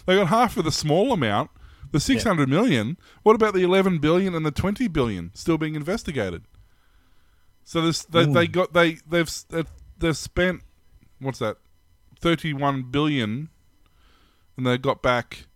[0.09, 1.51] They got half of the small amount,
[1.92, 2.97] the six hundred million.
[3.25, 6.44] What about the eleven billion and the twenty billion still being investigated?
[7.62, 8.33] So this they, Ooh.
[8.33, 9.31] they got they they've
[9.99, 10.62] they've spent
[11.21, 11.59] what's that
[12.20, 13.48] thirty one billion,
[14.57, 15.46] and they got back.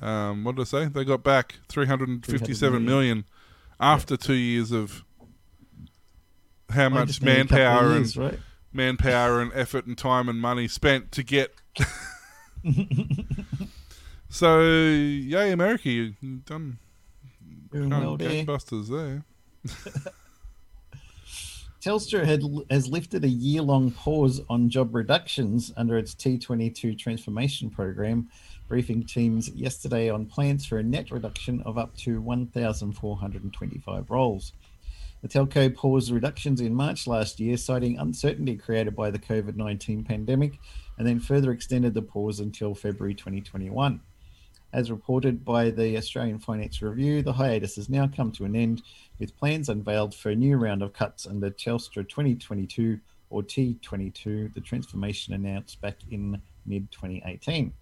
[0.00, 0.84] Um, what did I say?
[0.86, 3.24] They got back three hundred and fifty-seven 300 million
[3.80, 5.04] after two years of
[6.70, 8.38] how I much just need a manpower and right?
[8.72, 11.54] manpower and effort and time and money spent to get.
[14.28, 16.78] so, yay, America, you- you've done
[17.72, 18.44] well there.
[18.44, 19.24] there.
[21.80, 27.70] Telstra had, has lifted a year long pause on job reductions under its T22 transformation
[27.70, 28.28] program,
[28.66, 34.52] briefing teams yesterday on plans for a net reduction of up to 1,425 roles.
[35.22, 40.04] The telco paused reductions in March last year, citing uncertainty created by the COVID 19
[40.04, 40.58] pandemic,
[40.98, 44.00] and then further extended the pause until February 2021.
[44.76, 48.82] As reported by the Australian Finance Review, the hiatus has now come to an end,
[49.18, 54.60] with plans unveiled for a new round of cuts under Telstra 2022 or T22, the
[54.60, 57.72] transformation announced back in mid 2018.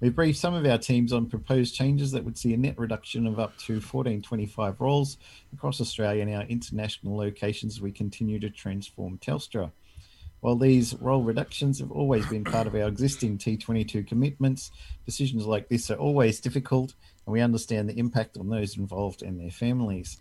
[0.00, 3.26] We briefed some of our teams on proposed changes that would see a net reduction
[3.26, 5.16] of up to 1425 roles
[5.54, 9.72] across Australia and our international locations as we continue to transform Telstra.
[10.46, 14.70] While these role reductions have always been part of our existing T22 commitments,
[15.04, 16.94] decisions like this are always difficult,
[17.26, 20.18] and we understand the impact on those involved and their families.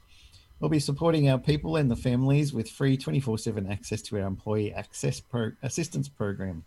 [0.59, 4.25] We'll be supporting our people and the families with free 24 7 access to our
[4.25, 6.63] Employee Access Pro- Assistance Program.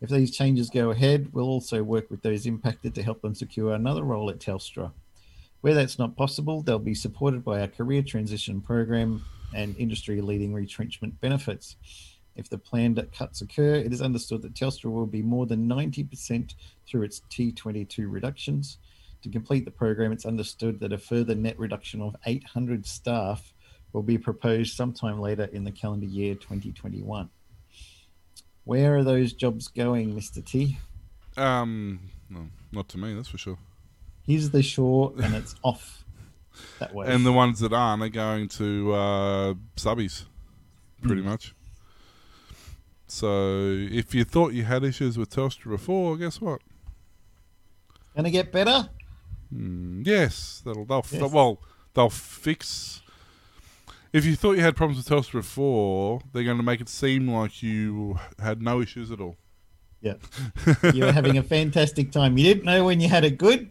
[0.00, 3.74] If these changes go ahead, we'll also work with those impacted to help them secure
[3.74, 4.92] another role at Telstra.
[5.60, 10.54] Where that's not possible, they'll be supported by our Career Transition Program and industry leading
[10.54, 11.76] retrenchment benefits.
[12.38, 16.54] If the planned cuts occur, it is understood that Telstra will be more than 90%
[16.86, 18.78] through its T22 reductions.
[19.22, 23.52] To complete the program, it's understood that a further net reduction of 800 staff
[23.92, 27.28] will be proposed sometime later in the calendar year 2021.
[28.64, 30.44] Where are those jobs going, Mr.
[30.44, 30.78] T?
[31.36, 31.98] Um,
[32.30, 33.58] no, not to me, that's for sure.
[34.24, 36.04] Here's the shore and it's off
[36.78, 37.06] that way.
[37.08, 40.26] And the ones that aren't are going to uh, subbies,
[41.02, 41.28] pretty Hmm.
[41.28, 41.54] much.
[43.10, 46.60] So, if you thought you had issues with Telstra before, guess what?
[48.14, 48.88] Gonna get better?
[49.54, 51.32] Mm, yes, that'll they'll f- Yes.
[51.32, 51.60] well
[51.94, 53.00] they'll fix.
[54.12, 57.28] If you thought you had problems with Telstra before, they're going to make it seem
[57.30, 59.36] like you had no issues at all.
[60.00, 60.14] Yeah.
[60.94, 62.38] you were having a fantastic time.
[62.38, 63.70] You didn't know when you had it good,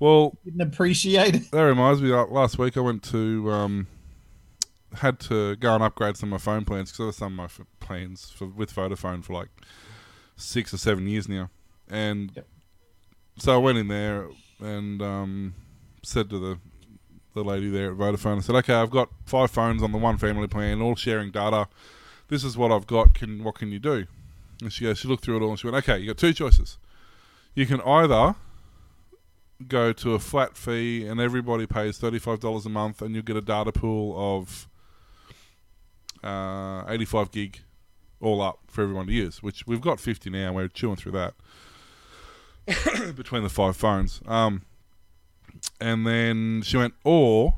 [0.00, 1.50] Well, didn't appreciate it.
[1.52, 2.08] that reminds me.
[2.08, 3.86] Like last week, I went to um,
[4.94, 7.36] had to go and upgrade some of my phone plans because I was some of
[7.36, 9.48] my plans for, with Vodafone for like
[10.36, 11.48] six or seven years now,
[11.88, 12.46] and Yep.
[13.38, 14.28] so I went in there
[14.60, 15.54] and um,
[16.02, 16.58] said to the
[17.34, 20.16] the lady there at Vodafone, I said, "Okay, I've got five phones on the one
[20.18, 21.68] family plan, all sharing data.
[22.28, 23.14] This is what I've got.
[23.14, 24.06] Can what can you do?"
[24.62, 26.32] And she goes, she looked through it all and she went, "Okay, you got two
[26.32, 26.78] choices.
[27.54, 28.34] You can either
[29.68, 33.36] go to a flat fee and everybody pays thirty-five dollars a month, and you'll get
[33.36, 34.66] a data pool of
[36.24, 37.60] uh, eighty-five gig
[38.20, 39.42] all up for everyone to use.
[39.42, 40.52] Which we've got fifty now.
[40.52, 41.34] We're chewing through that
[43.16, 44.20] between the five phones.
[44.26, 44.62] Um,
[45.80, 47.54] and then she went, or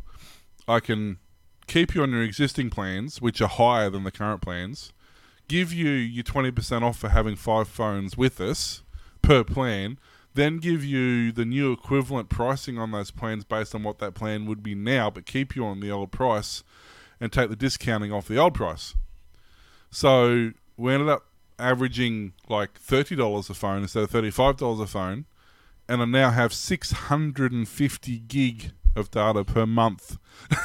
[0.67, 1.19] I can
[1.67, 4.93] keep you on your existing plans, which are higher than the current plans,
[5.49, 8.83] give you your 20% off for having five phones with us
[9.23, 9.99] per plan,
[10.35, 14.47] then give you the new equivalent pricing on those plans based on what that plan
[14.47, 16.63] would be now, but keep you on the old price
[17.21, 18.95] and take the discounting off the old price.
[19.91, 21.27] So we ended up
[21.59, 25.27] averaging like $30 a phone instead of $35 a phone
[25.89, 30.19] and I now have 650 gig of data per month.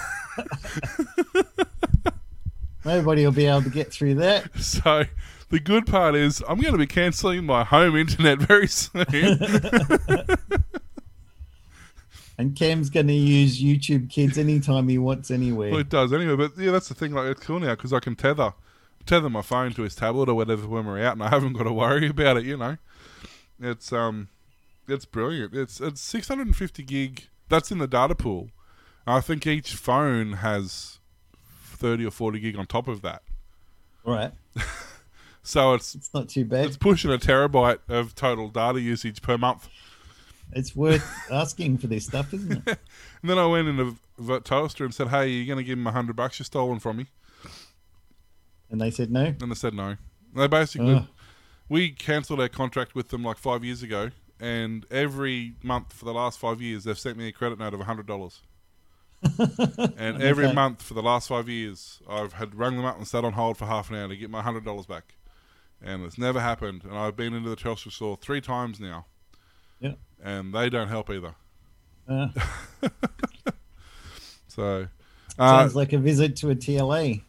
[2.86, 4.53] Nobody will be able to get through that.
[4.59, 5.05] So
[5.49, 9.05] the good part is I'm going to be cancelling my home internet very soon.
[12.36, 15.79] And Cam's going to use YouTube Kids anytime he wants well, anywhere.
[15.79, 16.36] it does anyway.
[16.36, 17.13] But yeah, that's the thing.
[17.13, 18.53] Like it's cool now because I can tether
[19.05, 21.63] tether my phone to his tablet or whatever when we're out, and I haven't got
[21.63, 22.45] to worry about it.
[22.45, 22.77] You know,
[23.59, 24.29] it's um,
[24.87, 25.53] it's brilliant.
[25.55, 27.27] It's it's 650 gig.
[27.49, 28.49] That's in the data pool.
[29.05, 30.99] I think each phone has
[31.63, 33.21] 30 or 40 gig on top of that.
[34.05, 34.31] All right.
[35.45, 36.67] So it's It's not too bad.
[36.67, 39.67] it's pushing a terabyte of total data usage per month.
[40.53, 42.79] It's worth asking for this stuff, isn't it?
[43.21, 45.91] And then I went into Telstra and said, "Hey, you're going to give him a
[45.91, 47.07] hundred bucks you stolen from me?"
[48.73, 49.25] And they said no.
[49.39, 49.95] And they said no.
[50.36, 51.07] They basically Ugh.
[51.69, 54.09] we cancelled our contract with them like five years ago,
[54.39, 57.79] and every month for the last five years they've sent me a credit note of
[57.81, 58.41] hundred dollars.
[59.95, 60.53] and every Okay.
[60.53, 63.57] month for the last five years, I've had rung them up and sat on hold
[63.57, 65.13] for half an hour to get my hundred dollars back,
[65.81, 66.83] and it's never happened.
[66.83, 69.05] And I've been into the Telstra store three times now,
[69.79, 69.93] Yeah.
[70.21, 71.36] and they don't help either.
[72.09, 72.27] Uh,
[74.47, 74.88] So,
[75.39, 77.23] uh, sounds like a visit to a TLA.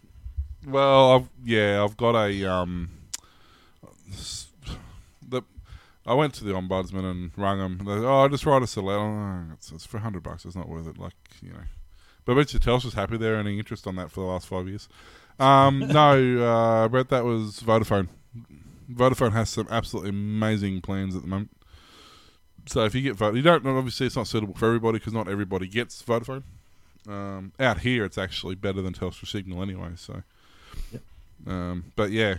[0.66, 2.90] Well, I've, yeah, I've got a um,
[5.29, 5.42] the
[6.07, 7.81] I went to the ombudsman and rang them.
[7.85, 9.00] They, oh, just write us a letter.
[9.00, 10.44] Oh, it's, it's for hundred bucks.
[10.44, 10.98] It's not worth it.
[10.98, 11.64] Like you know,
[12.24, 14.68] but I bet you Telstra's happy they're earning interest on that for the last five
[14.68, 14.88] years.
[15.38, 18.09] Um, no, uh, Brett, that was Vodafone.
[18.90, 21.50] Vodafone has some absolutely amazing plans at the moment.
[22.66, 25.29] So if you get Vodafone, you don't obviously it's not suitable for everybody because not
[25.29, 26.42] everybody gets Vodafone.
[27.09, 29.90] Um, out here, it's actually better than Telstra Signal anyway.
[29.96, 30.22] So,
[31.46, 32.37] um, but yeah,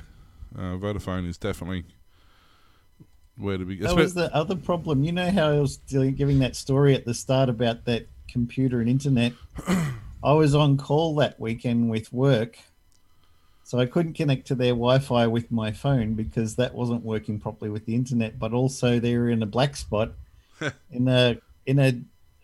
[0.57, 1.85] uh, Vodafone is definitely
[3.37, 3.77] where to be.
[3.77, 5.03] That was the other problem.
[5.03, 8.89] You know how I was giving that story at the start about that computer and
[8.89, 9.33] internet?
[10.23, 12.57] I was on call that weekend with work,
[13.63, 17.39] so I couldn't connect to their Wi Fi with my phone because that wasn't working
[17.39, 18.39] properly with the internet.
[18.39, 20.13] But also, they were in a black spot
[20.91, 21.99] in a in a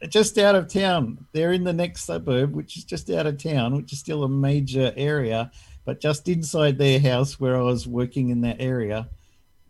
[0.07, 1.25] just out of town.
[1.31, 4.29] They're in the next suburb, which is just out of town, which is still a
[4.29, 5.51] major area,
[5.85, 9.09] but just inside their house where I was working in that area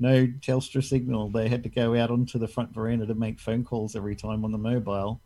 [0.02, 1.30] no Telstra signal.
[1.30, 4.43] They had to go out onto the front veranda to make phone calls every time
[4.43, 5.21] on the mobile.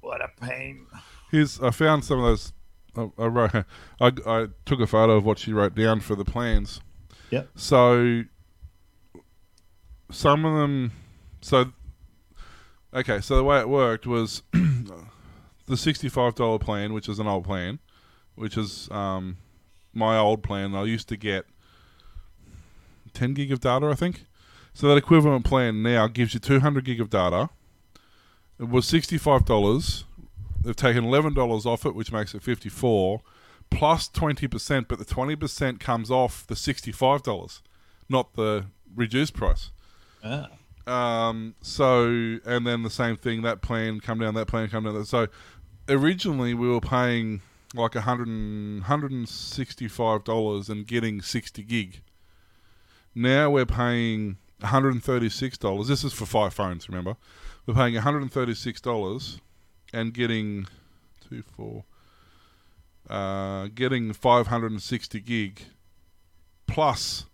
[0.00, 0.86] What a pain.
[1.32, 2.52] Here's I found some of those.
[2.96, 3.54] I, I wrote.
[4.00, 6.80] I, I took a photo of what she wrote down for the plans.
[7.30, 7.48] Yep.
[7.56, 8.22] So
[10.12, 10.92] some of them.
[11.40, 11.72] So
[12.94, 13.20] okay.
[13.20, 17.80] So the way it worked was the sixty-five dollar plan, which is an old plan,
[18.38, 19.36] which is um,
[19.92, 20.74] my old plan.
[20.74, 21.46] I used to get
[23.12, 24.24] ten gig of data, I think.
[24.74, 27.50] So that equivalent plan now gives you two hundred gig of data.
[28.58, 30.04] It was sixty-five dollars.
[30.62, 34.88] They've taken eleven dollars off it, which makes it 54 plus plus twenty percent.
[34.88, 37.62] But the twenty percent comes off the sixty-five dollars,
[38.08, 39.70] not the reduced price.
[40.24, 40.48] Ah,
[40.86, 45.04] Um, so, and then the same thing, that plan come down, that plan come down.
[45.04, 45.28] So,
[45.88, 47.40] originally we were paying
[47.74, 52.02] like a hundred and hundred and sixty-five dollars and getting sixty gig.
[53.14, 55.88] Now we're paying one hundred and thirty-six dollars.
[55.88, 56.88] This is for five phones.
[56.88, 57.16] Remember,
[57.66, 59.40] we're paying one hundred and thirty-six dollars
[59.92, 60.66] and getting
[61.28, 61.84] two, four,
[63.08, 65.62] uh, getting five hundred and sixty gig
[66.66, 67.24] plus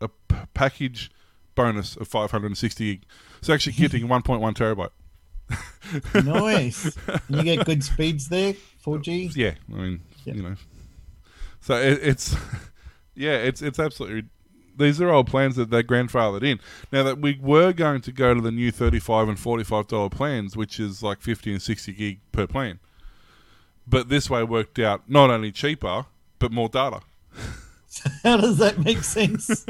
[0.00, 1.10] a p- package
[1.54, 3.04] bonus of 560 gig.
[3.42, 4.90] So actually getting 1.1 terabyte.
[6.24, 6.96] nice.
[7.28, 9.34] And you get good speeds there, 4G.
[9.36, 10.34] Yeah, I mean, Yeah.
[10.34, 10.54] you know.
[11.60, 12.34] So it, it's,
[13.14, 14.24] yeah, it's it's absolutely.
[14.76, 16.58] These are old plans that they're grandfathered in.
[16.90, 20.56] Now that we were going to go to the new 35 and 45 dollar plans,
[20.56, 22.78] which is like 50 and 60 gig per plan,
[23.86, 26.06] but this way worked out not only cheaper
[26.38, 27.00] but more data.
[28.22, 29.66] How does that make sense?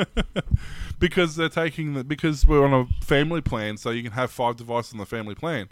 [1.00, 4.56] Because they're taking the because we're on a family plan, so you can have five
[4.56, 5.68] devices on the family plan,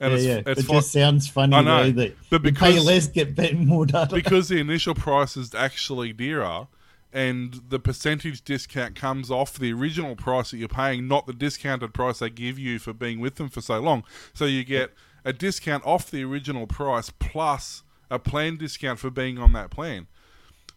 [0.00, 0.42] and yeah, it's, yeah.
[0.46, 3.06] it's it fi- just sounds funny I know, though that but you pay because- less,
[3.08, 4.14] get better, more data.
[4.14, 6.68] because the initial price is actually dearer,
[7.12, 11.92] and the percentage discount comes off the original price that you're paying, not the discounted
[11.92, 14.04] price they give you for being with them for so long.
[14.32, 14.94] So you get
[15.24, 20.06] a discount off the original price plus a plan discount for being on that plan.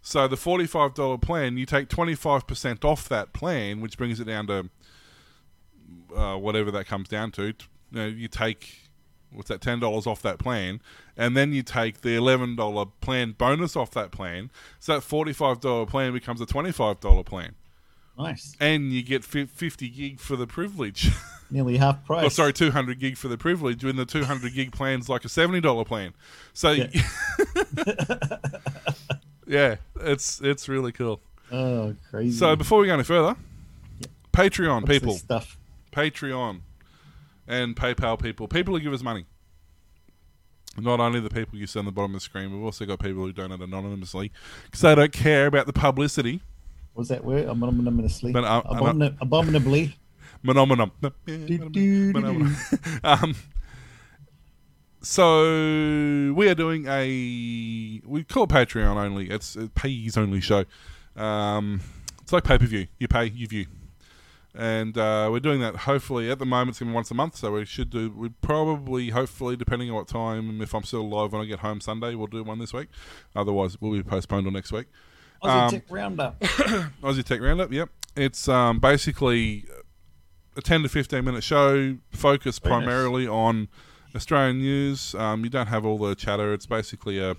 [0.01, 4.25] So the forty-five dollar plan, you take twenty-five percent off that plan, which brings it
[4.25, 4.69] down to
[6.15, 7.43] uh, whatever that comes down to.
[7.47, 7.53] You,
[7.91, 8.79] know, you take
[9.31, 10.81] what's that ten dollars off that plan,
[11.15, 14.49] and then you take the eleven dollar plan bonus off that plan.
[14.79, 17.53] So that forty-five dollar plan becomes a twenty-five dollar plan,
[18.17, 18.55] Nice.
[18.59, 21.11] and you get 50 gig for the privilege.
[21.51, 22.23] Nearly half price.
[22.25, 23.83] oh, sorry, 200 gig for the privilege.
[23.83, 26.13] When the 200 gig plan's like a $70 plan.
[26.53, 26.87] So, yeah,
[29.51, 29.75] Yeah.
[29.99, 31.21] it's it's really cool.
[31.51, 32.37] Oh, crazy.
[32.37, 33.35] So before we go any further,
[34.31, 35.57] Patreon What's this people, stuff.
[35.91, 36.61] Patreon,
[37.47, 39.25] and PayPal people, people who give us money.
[40.77, 42.99] Not only the people you see on the bottom of the screen, we've also got
[42.99, 44.31] people who donate anonymously
[44.65, 46.41] because they don't care about the publicity.
[46.93, 47.49] What's that word?
[47.49, 48.31] Abominably.
[48.31, 48.61] But, uh,
[49.19, 49.97] abominably.
[50.45, 50.91] Phenomenon.
[53.03, 53.35] um,
[55.01, 59.29] so we are doing a we call it Patreon only.
[59.29, 60.65] It's a pays only show.
[61.15, 61.81] Um,
[62.21, 62.87] it's like pay per view.
[62.99, 63.65] You pay, you view,
[64.55, 65.75] and uh, we're doing that.
[65.75, 67.35] Hopefully, at the moment, it's going to be once a month.
[67.37, 68.11] So we should do.
[68.11, 71.81] We probably, hopefully, depending on what time, if I'm still alive when I get home
[71.81, 72.89] Sunday, we'll do one this week.
[73.35, 74.87] Otherwise, we'll be postponed till next week.
[75.43, 76.39] Aussie Um, Tech Roundup.
[77.01, 77.71] Aussie Tech Roundup.
[77.71, 79.65] Yep, it's um, basically
[80.55, 82.85] a ten to fifteen minute show focused Very nice.
[82.85, 83.67] primarily on
[84.15, 85.15] Australian news.
[85.15, 86.53] Um, you don't have all the chatter.
[86.53, 87.35] It's basically a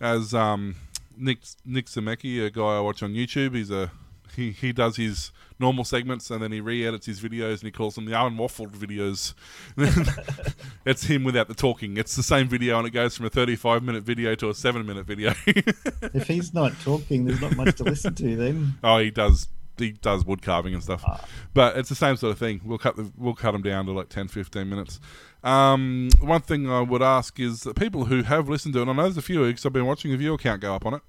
[0.00, 0.76] as um,
[1.16, 3.54] Nick Nick Zammeti, a guy I watch on YouTube.
[3.54, 3.90] He's a
[4.34, 7.94] he, he does his normal segments and then he re-edits his videos and he calls
[7.94, 9.34] them the unwaffled videos.
[10.86, 11.96] it's him without the talking.
[11.96, 14.86] It's the same video and it goes from a 35 minute video to a 7
[14.86, 15.34] minute video.
[15.46, 18.74] if he's not talking, there's not much to listen to then.
[18.82, 19.48] Oh, he does.
[19.80, 21.24] He does wood carving and stuff, Ah.
[21.54, 22.60] but it's the same sort of thing.
[22.64, 25.00] We'll cut the we'll cut them down to like 10, 15 minutes.
[25.42, 28.90] Um, one thing I would ask is that people who have listened to it, and
[28.90, 30.94] I know there's a few because I've been watching the viewer count go up on
[30.94, 31.02] it.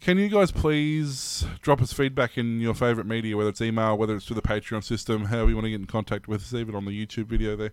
[0.00, 4.16] Can you guys please drop us feedback in your favourite media, whether it's email, whether
[4.16, 6.74] it's through the Patreon system, however you want to get in contact with us, even
[6.74, 7.72] on the YouTube video there.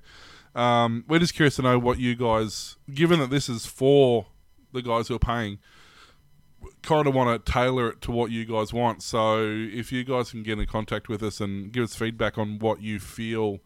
[0.54, 4.26] Um, we're just curious to know what you guys, given that this is for
[4.74, 5.60] the guys who are paying,
[6.84, 9.04] kind of want to tailor it to what you guys want.
[9.04, 12.60] So if you guys can get in contact with us and give us feedback on
[12.60, 13.60] what you feel,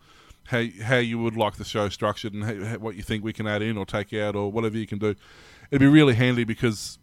[0.45, 3.47] how how you would like the show structured, and how, what you think we can
[3.47, 5.15] add in or take out or whatever you can do,
[5.69, 6.97] it'd be really handy because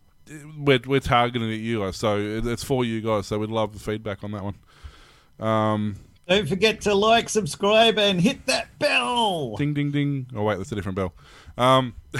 [0.59, 3.27] we're we're targeting at you guys, so it's for you guys.
[3.27, 4.55] So we'd love the feedback on that one.
[5.41, 5.97] Um,
[6.29, 9.57] Don't forget to like, subscribe, and hit that bell.
[9.57, 10.27] ding ding ding.
[10.35, 11.15] Oh wait, that's a different bell.
[11.57, 11.95] Um,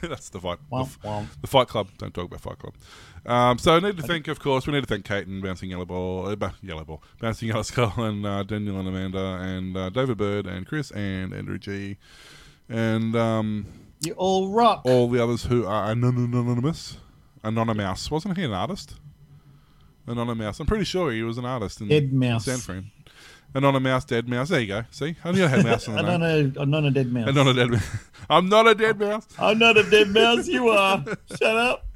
[0.00, 0.58] that's the fight.
[0.70, 1.26] Womp, womp.
[1.40, 1.88] the Fight Club.
[1.98, 2.74] Don't talk about Fight Club.
[3.26, 5.70] Um, so I need to thank, of course, we need to thank Kate and Bouncing
[5.70, 9.88] Yellow Ball, uh, Yellow Ball, Bouncing Yellow Skull, and uh, Daniel and Amanda, and uh,
[9.88, 11.96] David Bird, and Chris, and Andrew G,
[12.68, 13.66] and um,
[14.04, 14.82] You all rock.
[14.84, 16.98] all the others who are anon- anonymous.
[17.42, 18.10] Anonymous.
[18.10, 18.94] Wasn't he an artist?
[20.06, 20.60] Anonymous.
[20.60, 22.44] I'm pretty sure he was an artist in Dead mouse.
[22.44, 22.90] San Fran.
[23.54, 24.48] Anonymous, dead mouse.
[24.48, 24.84] There you go.
[24.90, 26.20] See, I knew I had mouse in the I'm name.
[26.52, 27.28] not a, I'm not a dead mouse.
[27.28, 27.86] I'm not a dead mouse.
[28.30, 29.26] I'm not a dead mouse.
[29.38, 30.46] I'm not a dead mouse.
[30.48, 31.04] You are.
[31.30, 31.86] Shut up.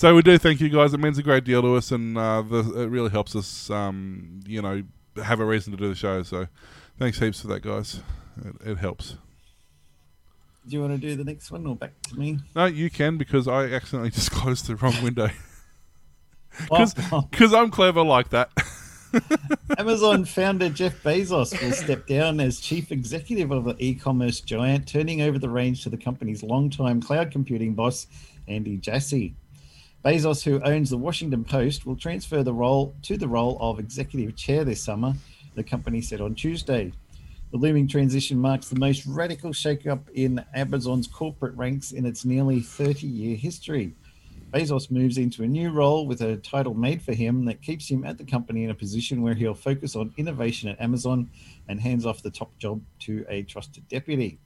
[0.00, 0.94] So we do thank you guys.
[0.94, 4.40] It means a great deal to us, and uh, the, it really helps us, um,
[4.46, 4.82] you know,
[5.22, 6.22] have a reason to do the show.
[6.22, 6.46] So
[6.98, 8.00] thanks heaps for that, guys.
[8.42, 9.18] It, it helps.
[10.66, 12.38] Do you want to do the next one or back to me?
[12.56, 15.28] No, you can because I accidentally just closed the wrong window.
[17.30, 18.50] Because I'm clever like that.
[19.78, 25.20] Amazon founder Jeff Bezos will step down as chief executive of the e-commerce giant, turning
[25.20, 28.06] over the reins to the company's longtime cloud computing boss,
[28.48, 29.34] Andy Jassy.
[30.02, 34.34] Bezos, who owns the Washington Post, will transfer the role to the role of executive
[34.34, 35.12] chair this summer,
[35.56, 36.90] the company said on Tuesday.
[37.50, 42.60] The looming transition marks the most radical shakeup in Amazon's corporate ranks in its nearly
[42.60, 43.92] 30 year history.
[44.50, 48.02] Bezos moves into a new role with a title made for him that keeps him
[48.02, 51.28] at the company in a position where he'll focus on innovation at Amazon
[51.68, 54.38] and hands off the top job to a trusted deputy.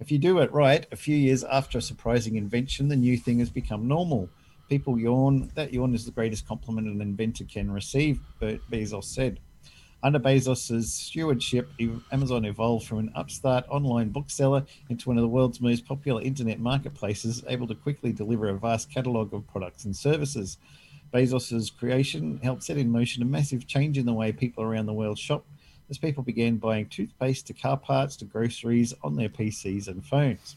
[0.00, 3.40] If you do it right, a few years after a surprising invention, the new thing
[3.40, 4.30] has become normal.
[4.68, 5.50] People yawn.
[5.54, 9.40] That yawn is the greatest compliment an inventor can receive, Be- Bezos said.
[10.02, 11.70] Under Bezos' stewardship,
[12.12, 16.60] Amazon evolved from an upstart online bookseller into one of the world's most popular internet
[16.60, 20.58] marketplaces, able to quickly deliver a vast catalogue of products and services.
[21.12, 24.92] Bezos' creation helped set in motion a massive change in the way people around the
[24.92, 25.46] world shop,
[25.88, 30.56] as people began buying toothpaste to car parts to groceries on their PCs and phones.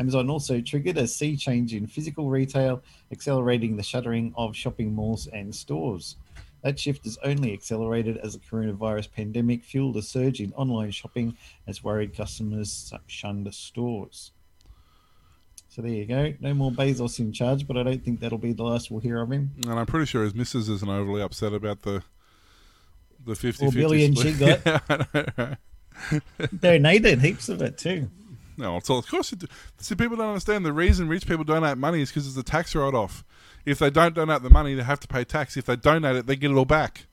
[0.00, 2.82] Amazon also triggered a sea change in physical retail,
[3.12, 6.16] accelerating the shuttering of shopping malls and stores.
[6.62, 11.36] That shift is only accelerated as the coronavirus pandemic fueled a surge in online shopping
[11.66, 14.32] as worried customers shunned stores.
[15.68, 16.34] So there you go.
[16.40, 19.20] No more Bezos in charge, but I don't think that'll be the last we'll hear
[19.20, 19.50] of him.
[19.62, 22.02] And I'm pretty sure his missus isn't overly upset about the
[23.26, 25.58] the 50 Four billion she got.
[26.10, 26.18] Yeah.
[26.58, 28.08] Donated heaps of it too.
[28.60, 29.46] No, so of course, you do.
[29.78, 32.74] see, people don't understand the reason rich people donate money is because it's a tax
[32.74, 33.24] write off.
[33.66, 35.56] If they don't donate the money, they have to pay tax.
[35.56, 37.06] If they donate it, they get it all back.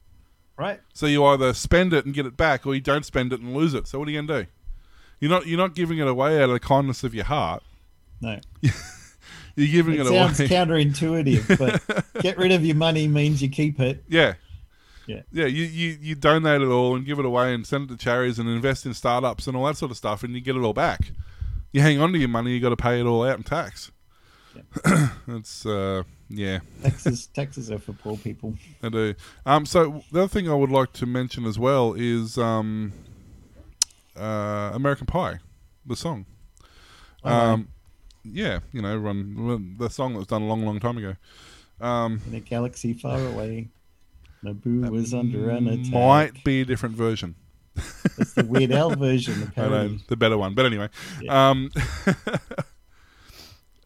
[0.57, 0.79] Right.
[0.93, 3.53] So you either spend it and get it back, or you don't spend it and
[3.55, 3.87] lose it.
[3.87, 4.49] So what are you going to do?
[5.19, 7.63] You're not you're not giving it away out of the kindness of your heart.
[8.21, 8.39] No.
[9.55, 10.49] You're giving It it, sounds away.
[10.49, 14.03] counterintuitive, but get rid of your money means you keep it.
[14.07, 14.35] yeah.
[15.07, 15.21] Yeah.
[15.31, 17.97] Yeah, you, you, you donate it all and give it away and send it to
[17.97, 20.59] charities and invest in startups and all that sort of stuff, and you get it
[20.59, 21.11] all back.
[21.72, 23.91] You hang on to your money, you got to pay it all out in tax.
[25.28, 28.55] it's uh, yeah, Taxes taxes are for poor people.
[28.82, 29.13] I do.
[29.45, 32.91] Um, so the other thing I would like to mention as well is um,
[34.18, 35.39] uh, American Pie,
[35.86, 36.26] the song.
[37.24, 37.68] Oh, Um,
[38.24, 41.15] yeah, you know, run the song that was done a long, long time ago.
[41.80, 43.70] Um, In a galaxy far away,
[44.43, 45.93] Naboo was under an attack.
[45.93, 47.36] might be a different version.
[48.17, 50.53] That's the Weird Al version, the I know, the better one.
[50.55, 50.89] But anyway,
[51.21, 51.49] Yeah.
[51.49, 51.69] um,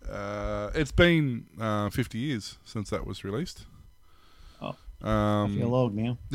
[0.10, 3.66] uh, it's been uh, 50 years since that was released.
[4.62, 6.18] Oh, I Um, feel old now.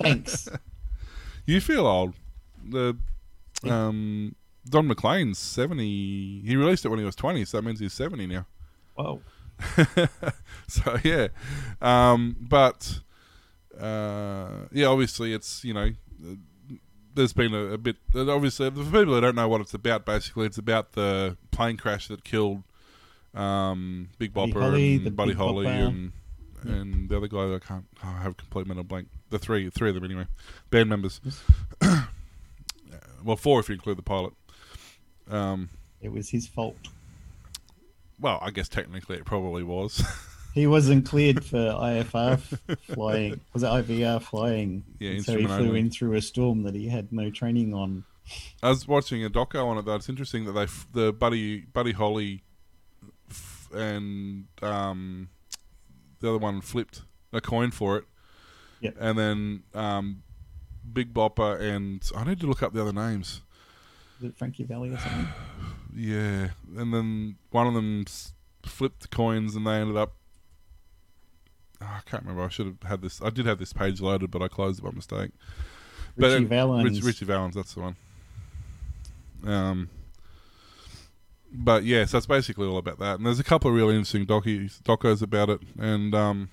[0.00, 0.48] Thanks.
[1.46, 2.14] you feel old.
[2.64, 2.96] The
[3.68, 4.34] um,
[4.68, 6.42] Don McLean's 70.
[6.44, 8.46] He released it when he was 20, so that means he's 70 now.
[8.94, 9.20] Whoa.
[10.66, 11.28] so yeah,
[11.80, 12.98] um, but
[13.78, 15.92] uh, yeah, obviously it's you know
[17.14, 20.04] there's been a, a bit obviously for people who don't know what it's about.
[20.04, 22.62] Basically, it's about the plane crash that killed
[23.34, 25.86] um, Big Buddy Holly, and Buddy Big Holly Bopper.
[25.88, 26.12] and
[26.64, 29.08] and the other guy that I can't oh, I have a complete mental blank.
[29.30, 30.26] The three three of them anyway,
[30.70, 31.20] band members.
[33.24, 34.32] well, four if you include the pilot.
[35.30, 36.76] Um, It was his fault.
[38.20, 40.02] well, I guess technically it probably was.
[40.54, 42.38] He wasn't cleared for IFR
[42.94, 43.40] flying.
[43.54, 44.84] Was it IVR flying?
[44.98, 45.80] Yeah, so he flew only.
[45.80, 48.04] in through a storm that he had no training on.
[48.62, 49.94] I was watching a doco on it though.
[49.94, 52.42] It's interesting that they the Buddy Buddy Holly
[53.30, 55.28] f- and um,
[56.20, 58.04] the other one flipped a coin for it,
[58.80, 58.96] Yep.
[59.00, 60.22] and then um,
[60.92, 63.40] Big Bopper and I need to look up the other names.
[64.22, 65.28] It Frankie Valli or something?
[65.94, 68.06] Yeah, and then one of them
[68.64, 70.14] flipped the coins, and they ended up.
[71.82, 72.44] Oh, I can't remember.
[72.44, 73.20] I should have had this.
[73.20, 75.30] I did have this page loaded, but I closed it by mistake.
[76.16, 76.90] But Richie then- Valens.
[77.00, 77.96] Rich, Richie Valens, that's the one.
[79.44, 79.90] Um,
[81.52, 83.16] but yeah, so it's basically all about that.
[83.16, 85.60] And there's a couple of really interesting docu docos about it.
[85.78, 86.50] And um,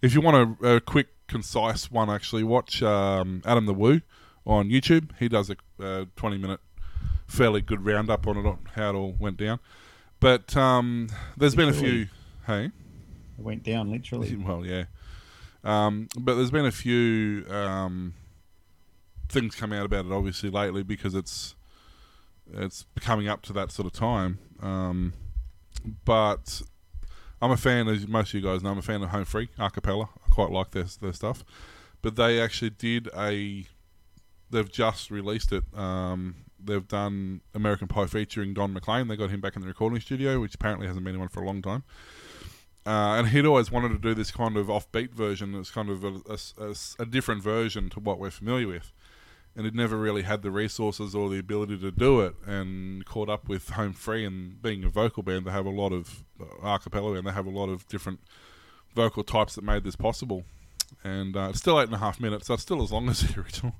[0.00, 4.02] if you want a, a quick, concise one, actually watch um, Adam the Woo
[4.46, 5.10] on YouTube.
[5.18, 6.60] He does a uh, 20 minute,
[7.26, 9.60] fairly good roundup on it on how it all went down.
[10.20, 12.08] But um, there's been a few.
[12.46, 12.70] Hey.
[13.42, 14.36] It went down literally.
[14.46, 14.84] Well, yeah.
[15.64, 18.14] Um, but there's been a few um,
[19.28, 21.56] things come out about it, obviously, lately because it's
[22.52, 24.38] it's coming up to that sort of time.
[24.60, 25.12] Um,
[26.04, 26.62] but
[27.40, 29.48] I'm a fan, as most of you guys know, I'm a fan of Home Free
[29.58, 30.08] a cappella.
[30.24, 31.44] I quite like their their stuff.
[32.00, 33.66] But they actually did a.
[34.50, 35.64] They've just released it.
[35.76, 39.08] Um, they've done American Pie featuring Don McLean.
[39.08, 41.42] They got him back in the recording studio, which apparently hasn't been in one for
[41.42, 41.82] a long time.
[42.84, 45.52] Uh, and he'd always wanted to do this kind of offbeat version.
[45.52, 48.92] that's kind of a, a- a- different version to what we're familiar with.
[49.54, 52.34] And he'd never really had the resources or the ability to do it.
[52.44, 55.92] And caught up with Home Free and being a vocal band, they have a lot
[55.92, 57.26] of uh, a cappella band.
[57.26, 58.18] They have a lot of different
[58.94, 60.44] vocal types that made this possible.
[61.04, 63.20] And uh, it's still eight and a half minutes, so it's still as long as
[63.20, 63.74] the original.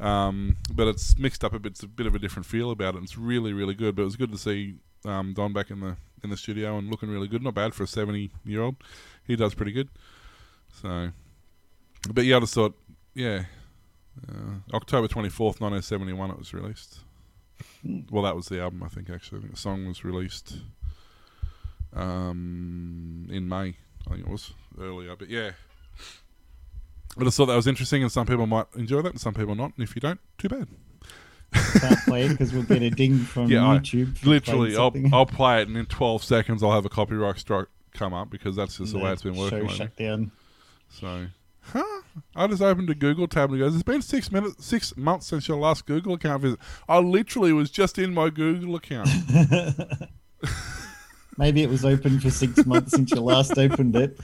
[0.00, 1.72] Um, but it's mixed up a bit.
[1.72, 3.02] It's a bit of a different feel about it.
[3.04, 3.94] It's really, really good.
[3.94, 4.74] But it was good to see
[5.04, 7.42] um, Don back in the in the studio and looking really good.
[7.42, 8.76] Not bad for a seventy year old.
[9.26, 9.88] He does pretty good.
[10.80, 11.10] So,
[12.10, 12.74] but yeah, I just thought,
[13.14, 13.44] yeah,
[14.28, 16.30] uh, October twenty fourth, nineteen seventy one.
[16.30, 17.00] It was released.
[18.10, 19.10] Well, that was the album, I think.
[19.10, 20.58] Actually, I think the song was released
[21.94, 23.76] um, in May.
[24.06, 25.52] I think it was earlier, but yeah.
[27.16, 29.54] I just thought that was interesting, and some people might enjoy that, and some people
[29.54, 29.72] not.
[29.76, 30.66] And if you don't, too bad.
[31.54, 34.18] Can't play it because we'll get a ding from Yeah, YouTube.
[34.18, 34.92] for Literally, I'll.
[35.12, 38.56] I'll play it, and in 12 seconds, I'll have a copyright strike come up because
[38.56, 39.68] that's just the way it's been working.
[39.68, 40.32] Show shut down.
[40.88, 41.26] So,
[41.60, 42.02] huh?
[42.36, 45.26] I just opened a Google tab and it goes, "It's been six minutes, six months
[45.26, 49.08] since your last Google account visit." I literally was just in my Google account.
[51.36, 54.20] Maybe it was open for six months since you last opened it.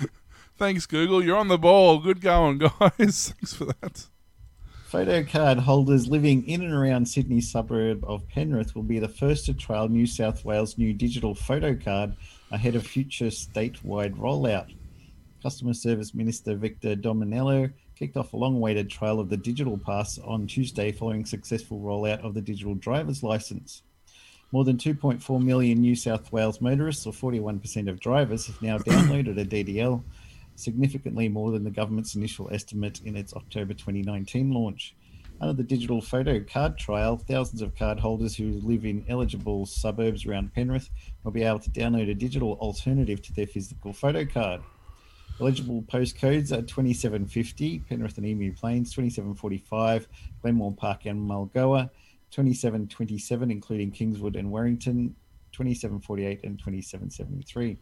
[0.56, 1.22] Thanks, Google.
[1.22, 1.98] You're on the ball.
[1.98, 3.32] Good going, guys.
[3.32, 4.06] Thanks for that.
[4.88, 9.44] Photo card holders living in and around Sydney's suburb of Penrith will be the first
[9.44, 12.16] to trial New South Wales' new digital photo card
[12.50, 14.74] ahead of future statewide rollout.
[15.42, 20.46] Customer Service Minister Victor Dominello kicked off a long-awaited trial of the digital pass on
[20.46, 23.82] Tuesday following successful rollout of the digital driver's license.
[24.52, 29.38] More than 2.4 million New South Wales motorists, or 41% of drivers, have now downloaded
[29.38, 30.02] a DDL.
[30.58, 34.96] Significantly more than the government's initial estimate in its October 2019 launch.
[35.40, 40.26] Under the digital photo card trial, thousands of card holders who live in eligible suburbs
[40.26, 40.90] around Penrith
[41.22, 44.60] will be able to download a digital alternative to their physical photo card.
[45.40, 50.08] Eligible postcodes are 2750, Penrith and Emu Plains, 2745,
[50.42, 51.88] Glenmore Park and Mulgoa,
[52.32, 55.12] 2727, including Kingswood and Werrington,
[55.52, 57.78] 2748 and 2773.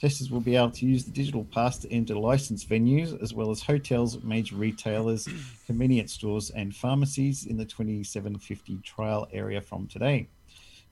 [0.00, 3.50] Testers will be able to use the digital pass to enter licensed venues as well
[3.50, 5.28] as hotels, major retailers,
[5.66, 10.26] convenience stores, and pharmacies in the 2750 trial area from today.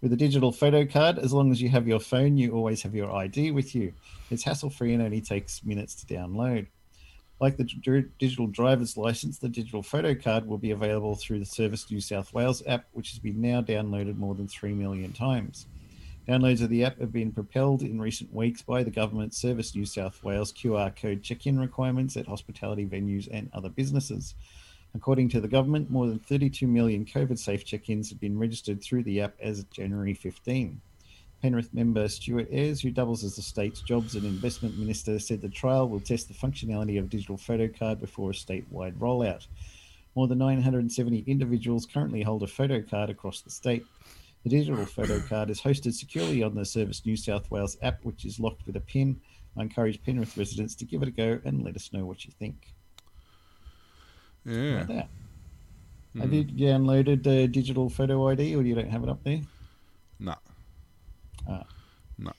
[0.03, 2.95] With a digital photo card, as long as you have your phone, you always have
[2.95, 3.95] your ID with you.
[4.31, 6.67] It's hassle free and only takes minutes to download.
[7.41, 11.47] Like the dr- digital driver's license, the digital photo card will be available through the
[11.47, 15.67] Service New South Wales app, which has been now downloaded more than 3 million times.
[16.29, 19.87] Downloads of the app have been propelled in recent weeks by the government Service New
[19.87, 24.35] South Wales QR code check in requirements at hospitality venues and other businesses.
[24.95, 28.83] According to the government, more than 32 million COVID safe check ins have been registered
[28.83, 30.79] through the app as of January 15.
[31.41, 35.49] Penrith member Stuart Ayres, who doubles as the state's Jobs and Investment Minister, said the
[35.49, 39.47] trial will test the functionality of digital photo card before a statewide rollout.
[40.15, 43.87] More than 970 individuals currently hold a photo card across the state.
[44.45, 48.25] The digital photo card is hosted securely on the Service New South Wales app, which
[48.25, 49.21] is locked with a pin.
[49.57, 52.33] I encourage Penrith residents to give it a go and let us know what you
[52.39, 52.75] think.
[54.45, 54.85] Yeah.
[54.89, 55.09] Like.
[56.13, 56.21] Hmm.
[56.21, 59.41] Have you downloaded the digital photo ID or you don't have it up there?
[60.19, 60.35] No.
[61.49, 61.65] Ah.
[62.19, 62.33] No.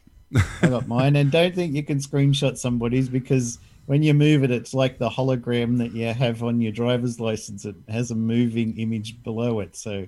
[0.62, 4.52] I got mine, and don't think you can screenshot somebody's because when you move it,
[4.52, 7.66] it's like the hologram that you have on your driver's license.
[7.66, 10.08] It has a moving image below it, so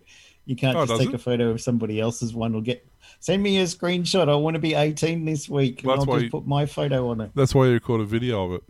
[0.52, 2.54] you can't Oh, just take a photo of somebody else's one.
[2.54, 2.86] Or get
[3.22, 4.28] send me a screenshot.
[4.28, 6.46] I want to be 18 this week, and Well, that's I'll why just you- put
[6.46, 7.32] my photo on it.
[7.34, 8.64] That's why you record a video of it.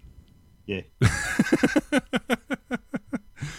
[0.68, 0.82] Yeah,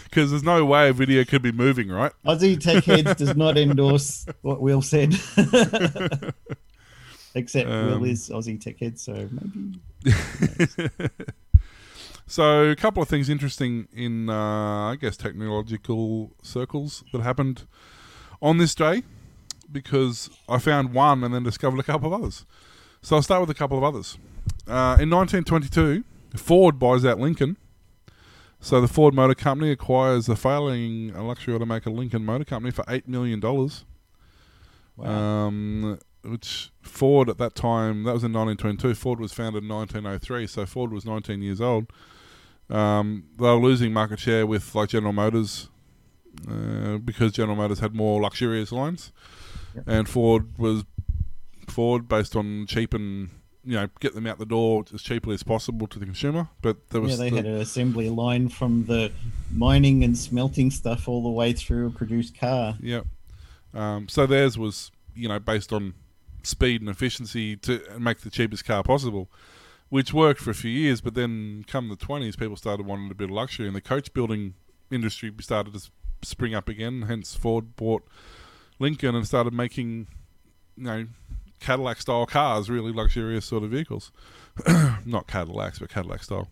[0.04, 2.12] Because there's no way a video could be moving, right?
[2.24, 5.14] Aussie Tech Heads does not endorse what Will said.
[7.34, 9.80] Except Will Um, is Aussie Tech Head, so maybe
[12.26, 17.64] So, a couple of things interesting in, uh, I guess, technological circles that happened
[18.42, 19.04] on this day
[19.70, 22.44] because I found one and then discovered a couple of others.
[23.00, 24.18] So, I'll start with a couple of others.
[24.66, 26.04] Uh, in 1922,
[26.36, 27.56] Ford buys out Lincoln.
[28.60, 33.08] So, the Ford Motor Company acquires the failing luxury automaker Lincoln Motor Company for $8
[33.08, 33.40] million.
[33.40, 35.06] wow.
[35.06, 38.94] Um, which Ford at that time, that was in 1922.
[38.94, 41.86] Ford was founded in 1903, so Ford was 19 years old.
[42.70, 45.68] Um, they were losing market share with like General Motors
[46.50, 49.12] uh, because General Motors had more luxurious lines,
[49.74, 49.84] Yep.
[49.86, 50.84] and Ford was
[51.68, 53.30] Ford based on cheap and
[53.64, 56.48] you know get them out the door as cheaply as possible to the consumer.
[56.60, 59.12] But there was yeah, they the- had an assembly line from the
[59.52, 62.76] mining and smelting stuff all the way through a produced car.
[62.80, 63.06] Yep.
[63.74, 65.94] Um, so theirs was, you know, based on
[66.42, 69.30] speed and efficiency to make the cheapest car possible,
[69.88, 71.00] which worked for a few years.
[71.00, 74.12] But then, come the twenties, people started wanting a bit of luxury, and the coach
[74.12, 74.54] building
[74.90, 75.90] industry started to
[76.24, 77.02] spring up again.
[77.02, 78.02] Hence, Ford bought
[78.78, 80.06] Lincoln and started making,
[80.76, 81.06] you know,
[81.60, 84.10] Cadillac style cars, really luxurious sort of vehicles.
[85.06, 86.48] Not Cadillacs, but Cadillac style.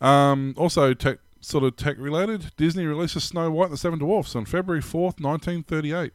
[0.00, 4.34] Um, also, tech, sort of tech related, Disney releases Snow White and the Seven Dwarfs
[4.34, 6.12] on February 4th, 1938.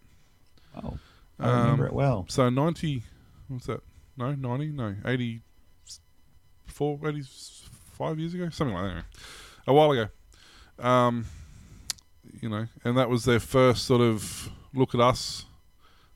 [0.76, 0.98] Oh,
[1.40, 2.26] I remember Um, it well.
[2.28, 3.04] So 90,
[3.48, 3.82] what's that?
[4.18, 4.68] No, 90?
[4.74, 8.50] No, 84, 85 years ago?
[8.50, 8.90] Something like that.
[8.90, 9.06] Anyway.
[9.68, 10.10] A while ago.
[10.80, 11.26] Um,
[12.42, 15.46] you know, and that was their first sort of look at us,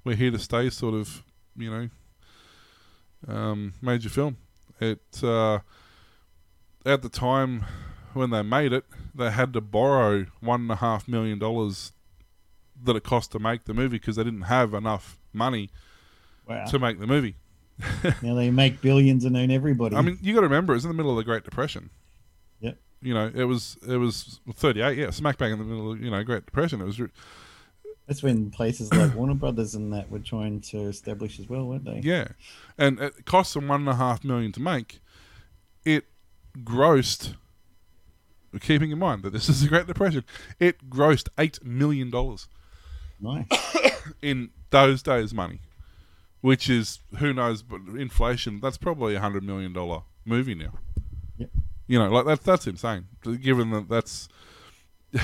[0.04, 1.24] we're here to stay sort of,
[1.58, 1.90] you know,
[3.28, 4.38] um, major film.
[4.80, 5.60] It, uh,
[6.86, 7.66] at the time
[8.14, 11.92] when they made it, they had to borrow one and a half million dollars
[12.84, 15.70] that it cost to make the movie because they didn't have enough money
[16.48, 16.66] Wow.
[16.66, 17.36] to make the movie.
[18.22, 19.96] now they make billions and own everybody.
[19.96, 21.92] I mean, you got to remember, it was in the middle of the Great Depression.
[23.02, 26.02] You know, it was it was thirty eight, yeah, smack bang in the middle of
[26.02, 26.82] you know Great Depression.
[26.82, 27.10] It was, re-
[28.08, 31.86] that's when places like Warner Brothers and that were trying to establish as well, weren't
[31.86, 32.02] they?
[32.04, 32.28] yeah,
[32.78, 35.00] and it cost them one and a half million to make.
[35.84, 36.06] It
[36.60, 37.36] grossed.
[38.60, 40.24] Keeping in mind that this is the Great Depression,
[40.60, 42.48] it grossed eight million dollars
[43.20, 43.46] Nice.
[44.22, 45.62] in those days' money,
[46.42, 48.60] which is who knows, but inflation.
[48.60, 50.74] That's probably a hundred million dollar movie now.
[51.92, 53.08] You know, like that's that's insane.
[53.42, 54.30] Given that that's,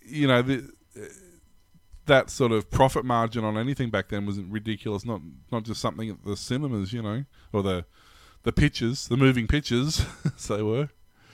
[0.00, 0.70] you know, the,
[2.06, 5.04] that sort of profit margin on anything back then was ridiculous.
[5.04, 7.84] Not not just something at the cinemas, you know, or the
[8.44, 10.88] the pitches, the moving pictures, as they were.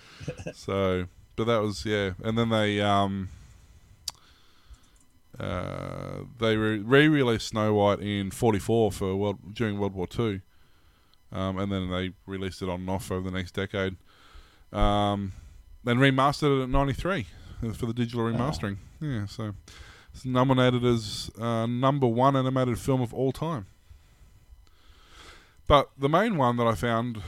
[0.55, 3.28] so, but that was yeah, and then they um.
[5.39, 10.41] Uh, they re- re-released Snow White in '44 for world during World War Two,
[11.33, 13.97] um, and then they released it on and off over the next decade.
[14.73, 15.33] Um,
[15.85, 17.27] then remastered it at '93
[17.75, 18.77] for the digital remastering.
[19.01, 19.55] Yeah, so
[20.14, 23.66] it's nominated as uh, number one animated film of all time.
[25.66, 27.18] But the main one that I found,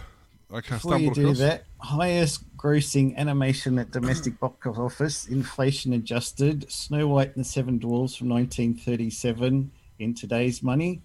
[0.53, 1.39] I kind Before you do across.
[1.39, 7.79] that, highest grossing animation at domestic box office, inflation adjusted, Snow White and the Seven
[7.79, 11.01] Dwarfs from 1937 in today's money,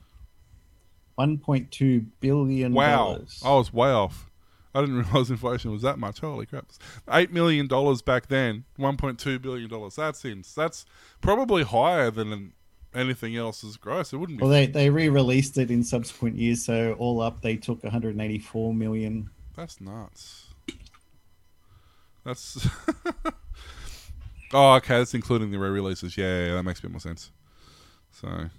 [1.19, 3.41] 1.2 billion Wow, dollars.
[3.45, 4.28] I was way off.
[4.73, 6.19] I didn't realize inflation was that much.
[6.19, 6.67] Holy crap!
[7.11, 9.95] Eight million dollars back then, one point two billion dollars.
[9.95, 10.43] That's in.
[10.55, 10.85] That's
[11.21, 12.53] probably higher than
[12.93, 14.13] anything else's gross.
[14.13, 14.43] It wouldn't be.
[14.43, 19.29] Well, they, they re-released it in subsequent years, so all up they took 184 million.
[19.55, 20.47] That's nuts.
[22.23, 22.67] That's.
[24.53, 24.99] oh, okay.
[24.99, 26.17] That's including the re-releases.
[26.17, 27.31] Yeah, yeah, yeah, that makes a bit more sense.
[28.11, 28.49] So,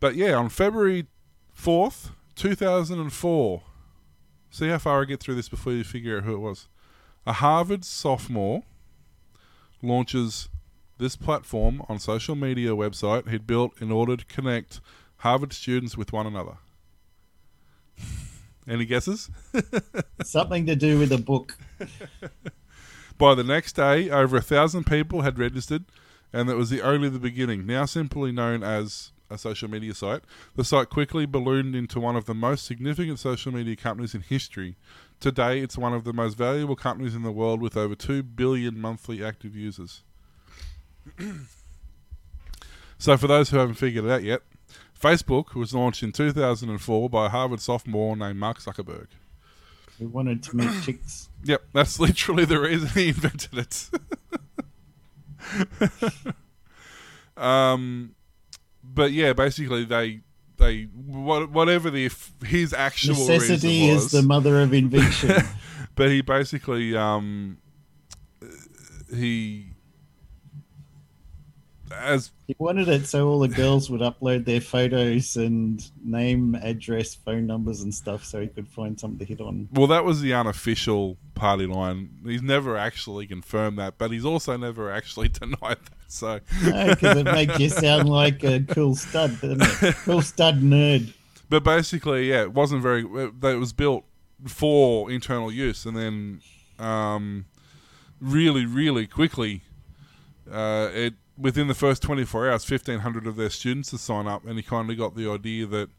[0.00, 1.06] but yeah, on February
[1.52, 3.62] fourth, two thousand and four.
[4.52, 6.68] See how far I get through this before you figure out who it was.
[7.26, 8.64] A Harvard sophomore
[9.80, 10.50] launches
[10.98, 14.82] this platform on social media website he'd built in order to connect
[15.16, 16.58] Harvard students with one another.
[18.68, 19.30] Any guesses?
[20.22, 21.56] Something to do with a book.
[23.18, 25.86] By the next day, over a thousand people had registered,
[26.30, 27.64] and that was the only the beginning.
[27.64, 30.22] Now simply known as a social media site,
[30.56, 34.76] the site quickly ballooned into one of the most significant social media companies in history.
[35.20, 38.80] Today, it's one of the most valuable companies in the world with over 2 billion
[38.80, 40.02] monthly active users.
[42.98, 44.42] so, for those who haven't figured it out yet,
[45.00, 49.08] Facebook was launched in 2004 by a Harvard sophomore named Mark Zuckerberg.
[49.98, 51.28] We wanted to meet chicks.
[51.44, 53.90] Yep, that's literally the reason he invented it.
[57.36, 58.14] um,
[58.82, 60.20] but yeah, basically they
[60.58, 62.10] they whatever the
[62.44, 65.42] his actual Necessity reason is the mother of invention.
[65.94, 67.58] but he basically um
[69.14, 69.71] he
[72.00, 77.14] as he wanted it so all the girls would upload their photos and name, address,
[77.14, 79.68] phone numbers, and stuff, so he could find something to hit on.
[79.72, 82.10] well that was the unofficial party line.
[82.24, 85.92] He's never actually confirmed that, but he's also never actually denied that.
[86.08, 89.96] So Because it makes you sound like a cool stud, it?
[90.04, 91.14] Cool stud nerd.
[91.48, 93.02] But basically, yeah, it wasn't very.
[93.02, 94.04] It was built
[94.46, 96.40] for internal use, and then
[96.78, 97.46] um,
[98.20, 99.62] really, really quickly,
[100.50, 104.26] uh, it within the first twenty four hours, fifteen hundred of their students to sign
[104.26, 105.90] up, and he kind of got the idea that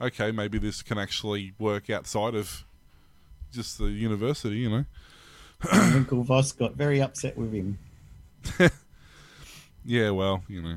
[0.00, 2.64] okay, maybe this can actually work outside of
[3.52, 4.84] just the university, you know.
[5.72, 7.78] And Winklevoss got very upset with him.
[9.84, 10.76] Yeah, well, you know,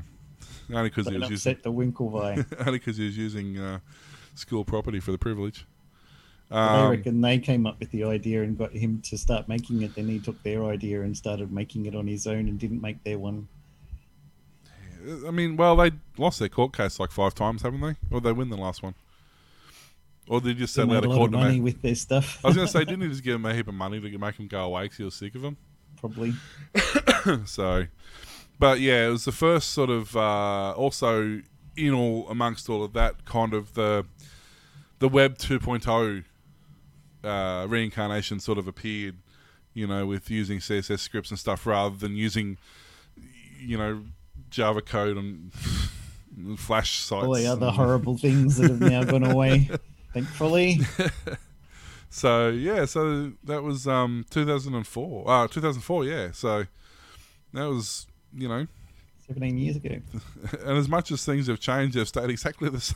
[0.72, 2.44] only because he was using upset the Winklevi.
[2.66, 3.78] only because he was using uh,
[4.34, 5.64] school property for the privilege.
[6.50, 9.82] I Um, reckon they came up with the idea and got him to start making
[9.82, 9.94] it.
[9.94, 13.02] Then he took their idea and started making it on his own and didn't make
[13.04, 13.48] their one.
[15.26, 17.94] I mean, well, they lost their court case like five times, haven't they?
[18.10, 18.94] Or they win the last one?
[20.28, 21.62] Or they just send out a of court of money make.
[21.62, 22.44] with their stuff.
[22.44, 24.18] I was going to say, didn't he just give him a heap of money to
[24.18, 25.56] make him go away because he was sick of them?
[25.96, 26.34] Probably.
[27.46, 27.86] so,
[28.58, 31.42] but yeah, it was the first sort of uh, also
[31.76, 34.04] in all amongst all of that kind of the
[34.98, 36.24] the Web 2.0
[37.22, 39.16] uh, reincarnation sort of appeared,
[39.74, 42.56] you know, with using CSS scripts and stuff rather than using,
[43.60, 44.04] you know,
[44.50, 45.52] Java code and
[46.58, 47.24] Flash sites.
[47.26, 49.70] All the other horrible things that have now gone away.
[50.12, 50.80] Thankfully.
[52.08, 55.28] So yeah, so that was um 2004.
[55.30, 56.30] Uh 2004, yeah.
[56.32, 56.64] So
[57.52, 58.66] that was, you know,
[59.26, 59.96] 17 years ago.
[60.60, 62.94] and as much as things have changed, they've stayed exactly the same.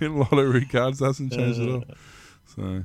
[0.00, 1.84] In a lot of regards, hasn't changed at all.
[2.46, 2.84] So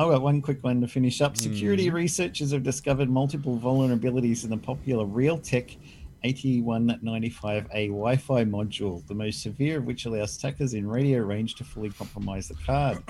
[0.00, 1.32] I've got one quick one to finish up.
[1.32, 1.42] Hmm.
[1.42, 5.76] Security researchers have discovered multiple vulnerabilities in the popular Realtek
[6.24, 11.64] 8195A Wi Fi module, the most severe of which allows attackers in radio range to
[11.64, 13.02] fully compromise the card.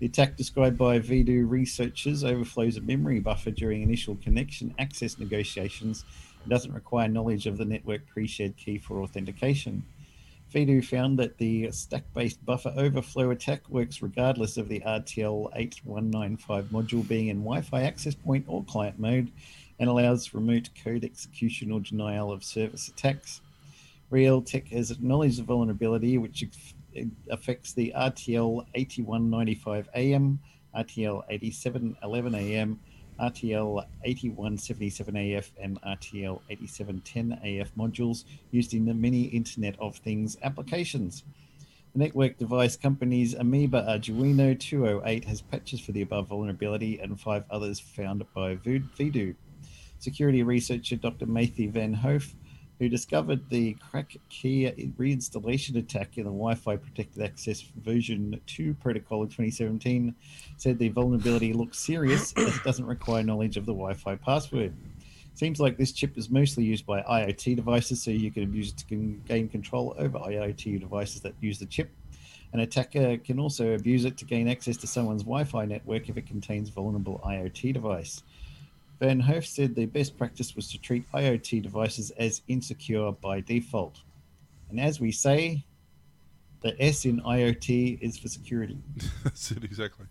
[0.00, 6.04] The attack described by Vdoo researchers overflows a memory buffer during initial connection access negotiations
[6.42, 9.84] and doesn't require knowledge of the network pre shared key for authentication.
[10.52, 17.06] Vdoo found that the stack-based buffer overflow attack works regardless of the RTL 8195 module
[17.06, 19.30] being in Wi-Fi access point or client mode
[19.78, 23.40] and allows remote code execution or denial of service attacks.
[24.10, 26.44] Realtek has acknowledged the vulnerability, which
[27.28, 30.38] affects the RTL 8195 AM,
[30.76, 32.80] RTL 8711 AM,
[33.20, 40.36] RTL 8177 AF, and RTL 8710 AF modules used in the many Internet of Things
[40.42, 41.24] applications.
[41.92, 47.44] The network device company's Ameba Arduino 208 has patches for the above vulnerability and five
[47.50, 49.34] others found by Vdoo.
[49.98, 51.24] Security researcher Dr.
[51.24, 52.34] Matthew Vanhoef,
[52.78, 58.74] who discovered the KRACK key reinstallation attack in the Wi Fi protected access version 2
[58.74, 60.14] protocol in 2017,
[60.56, 64.74] said the vulnerability looks serious as it doesn't require knowledge of the Wi Fi password.
[65.34, 68.78] Seems like this chip is mostly used by IoT devices, so you can abuse it
[68.78, 68.84] to
[69.28, 71.90] gain control over IoT devices that use the chip.
[72.52, 76.16] An attacker can also abuse it to gain access to someone's Wi Fi network if
[76.16, 78.22] it contains vulnerable IoT device.
[79.00, 84.00] Vanhoef said the best practice was to treat IoT devices as insecure by default.
[84.70, 85.64] And as we say,
[86.62, 88.78] the S in IoT is for security.
[89.24, 90.06] That's it exactly.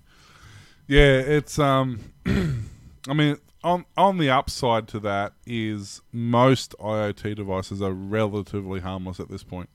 [0.88, 7.82] Yeah, it's um I mean on on the upside to that is most IoT devices
[7.82, 9.70] are relatively harmless at this point.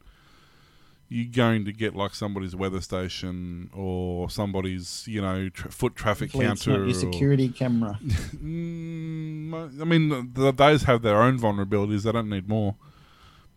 [1.12, 6.30] You're going to get like somebody's weather station or somebody's you know tra- foot traffic
[6.30, 6.78] Hopefully it's counter.
[6.80, 7.98] not your or- security camera.
[8.40, 12.04] Mm, I mean, th- those have their own vulnerabilities.
[12.04, 12.76] They don't need more.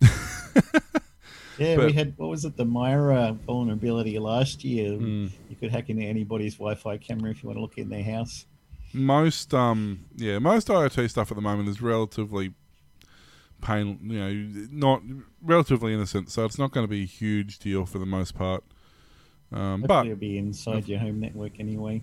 [1.56, 4.90] Yeah, But- we had what was it, the Myra vulnerability last year.
[4.90, 5.30] Mm.
[5.48, 8.46] You could hack into anybody's Wi-Fi camera if you want to look in their house.
[8.92, 12.54] Most um yeah, most IoT stuff at the moment is relatively
[13.64, 15.02] pain you know, not
[15.42, 18.62] relatively innocent, so it's not going to be a huge deal for the most part.
[19.52, 22.02] Um, but it'll be inside your home network anyway.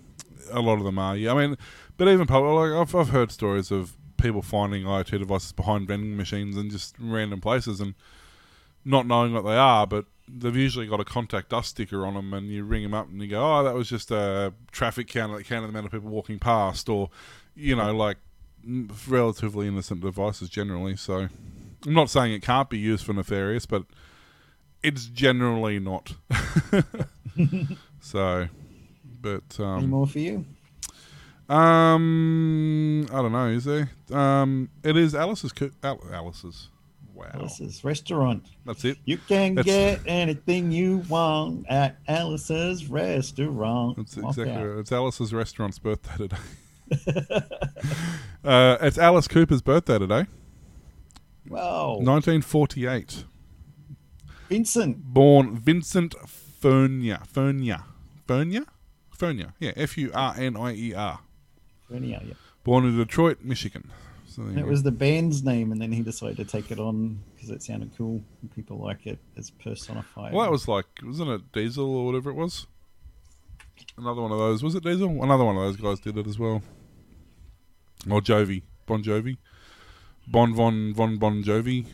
[0.50, 1.16] a lot of them are.
[1.16, 1.56] Yeah, I mean,
[1.96, 6.16] but even public, like I've I've heard stories of people finding IoT devices behind vending
[6.16, 7.94] machines and just random places and
[8.84, 12.32] not knowing what they are, but they've usually got a contact us sticker on them,
[12.32, 15.36] and you ring them up and you go, "Oh, that was just a traffic counter
[15.36, 17.10] that counted the amount of people walking past," or
[17.54, 18.18] you know, like
[19.08, 20.96] relatively innocent devices generally.
[20.96, 21.28] So
[21.86, 23.84] I'm not saying it can't be used for nefarious, but
[24.82, 26.14] it's generally not.
[28.00, 28.48] so,
[29.20, 30.44] but Any um, more for you?
[31.48, 33.48] um, I don't know.
[33.48, 33.90] Is there?
[34.10, 35.52] Um, it is Alice's.
[35.52, 36.68] Co- Al- Alice's.
[37.14, 38.46] Wow, Alice's restaurant.
[38.64, 38.96] that's it.
[39.04, 43.98] You can That's- get anything you want at Alice's restaurant.
[43.98, 44.78] That's exactly right.
[44.78, 46.36] It's Alice's restaurant's birthday today.
[48.44, 50.26] uh, it's Alice Cooper's birthday today.
[51.48, 51.94] Wow.
[52.00, 53.24] 1948.
[54.48, 55.02] Vincent.
[55.02, 57.20] Born Vincent Furnier.
[57.26, 57.84] Furnier.
[58.26, 58.64] Furnier?
[59.10, 59.54] Furnier.
[59.58, 61.20] Yeah, F U R N I E R.
[61.92, 62.34] Anyhow, yeah.
[62.64, 63.90] Born in Detroit, Michigan.
[64.26, 64.66] So That go.
[64.66, 67.90] was the band's name, and then he decided to take it on because it sounded
[67.98, 70.32] cool and people like it as personified.
[70.32, 72.66] Well, that was like, wasn't it Diesel or whatever it was?
[73.98, 74.62] Another one of those.
[74.62, 75.22] Was it Diesel?
[75.22, 76.62] Another one of those guys did it as well.
[78.10, 78.62] Or Jovi.
[78.86, 79.36] Bon Jovi.
[80.26, 81.86] Bon Von Von Bon Jovi.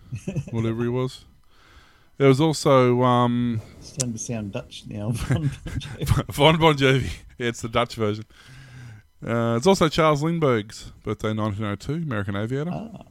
[0.50, 1.24] whatever he was.
[2.18, 5.10] There was also um, it's starting to sound Dutch now.
[5.10, 5.50] Von
[6.58, 7.10] Bon Jovi.
[7.38, 8.24] Yeah, it's the Dutch version.
[9.26, 12.70] Uh, it's also Charles Lindbergh's birthday, 1902, American aviator.
[12.72, 13.02] ah,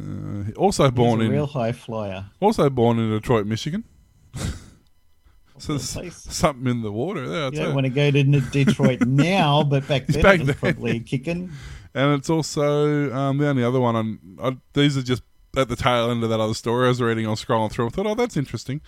[0.00, 2.26] Uh, also born he's a in real high flyer.
[2.40, 3.82] also born in Detroit, Michigan.
[5.66, 6.16] so there's place.
[6.28, 7.44] something in the water there.
[7.44, 7.74] I'll You don't you.
[7.74, 10.56] want to go to Detroit now, but back then back it was then.
[10.56, 11.50] probably kicking.
[11.94, 13.94] And it's also um, the only other one.
[13.94, 15.22] On, I, these are just
[15.56, 17.26] at the tail end of that other story I was reading.
[17.26, 17.86] I was scrolling through.
[17.86, 18.80] I thought, oh, that's interesting.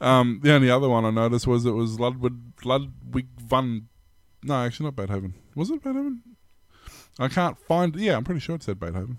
[0.00, 3.88] Um, the only other one I noticed was it was Ludwig Ludwig van.
[4.42, 5.34] No, actually, not Beethoven.
[5.54, 6.22] Was it Beethoven?
[7.18, 7.96] I can't find.
[7.96, 9.18] Yeah, I'm pretty sure it said Beethoven.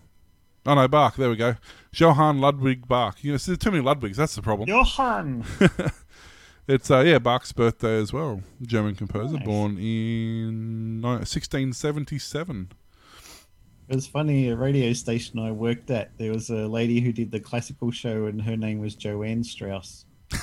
[0.66, 1.16] Oh no, Bach.
[1.16, 1.56] There we go.
[1.92, 3.24] Johann Ludwig Bach.
[3.24, 4.16] You know, there's too many Ludwigs.
[4.16, 4.70] That's the problem.
[4.70, 5.44] Johann.
[6.68, 8.42] It's uh, yeah, Bach's birthday as well.
[8.62, 9.46] German composer, Nice.
[9.46, 12.72] born in 1677.
[13.90, 14.48] It was funny.
[14.50, 18.26] A radio station I worked at, there was a lady who did the classical show,
[18.28, 20.06] and her name was Joanne Strauss.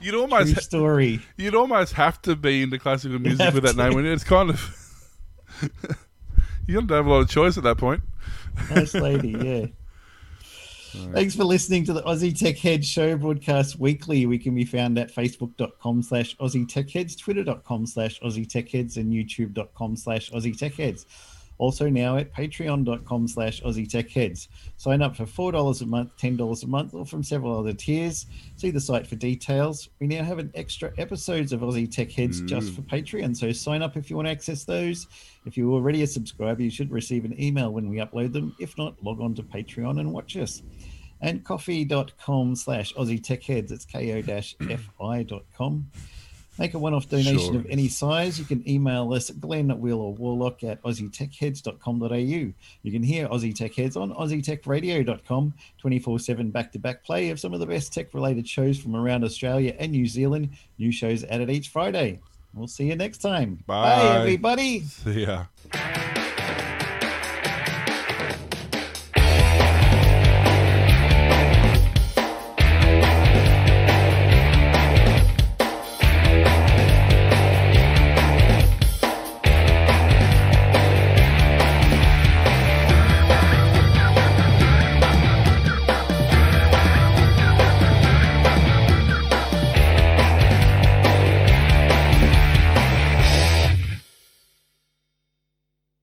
[0.00, 1.20] You'd True almost story.
[1.36, 3.78] You'd almost have to be into classical music have with that to.
[3.78, 3.94] name.
[3.94, 4.78] When it's kind of
[6.66, 8.02] you don't have a lot of choice at that point.
[8.70, 9.66] Nice lady, yeah.
[11.12, 14.26] Thanks for listening to the Aussie Tech Heads show broadcast weekly.
[14.26, 18.96] We can be found at facebook.com slash Aussie Tech Heads, twitter.com slash Aussie Tech Heads,
[18.96, 21.06] and youtube.com slash Aussie Tech Heads.
[21.58, 24.48] Also now at patreon.com slash Aussie Tech Heads.
[24.78, 28.26] Sign up for $4 a month, $10 a month, or from several other tiers.
[28.56, 29.88] See the site for details.
[30.00, 32.74] We now have an extra episodes of Aussie Tech Heads just mm.
[32.74, 35.06] for Patreon, so sign up if you want to access those.
[35.44, 38.56] If you're already a subscriber, you should receive an email when we upload them.
[38.58, 40.62] If not, log on to Patreon and watch us.
[41.22, 43.70] And ko-fi.com slash Aussie Tech Heads.
[43.72, 45.86] It's ko-fi.com.
[46.58, 47.56] Make a one-off donation Sure.
[47.56, 48.38] of any size.
[48.38, 52.12] You can email us at glenn at wheel or warlock at aussietechheads.com.au.
[52.12, 52.52] You
[52.92, 57.94] can hear Aussie Tech Heads on aussietechradio.com 24-7 back-to-back play of some of the best
[57.94, 60.50] tech-related shows from around Australia and New Zealand.
[60.78, 62.20] New shows added each Friday.
[62.52, 63.64] We'll see you next time.
[63.66, 64.18] Bye.
[64.20, 64.80] everybody.
[64.80, 65.46] See ya.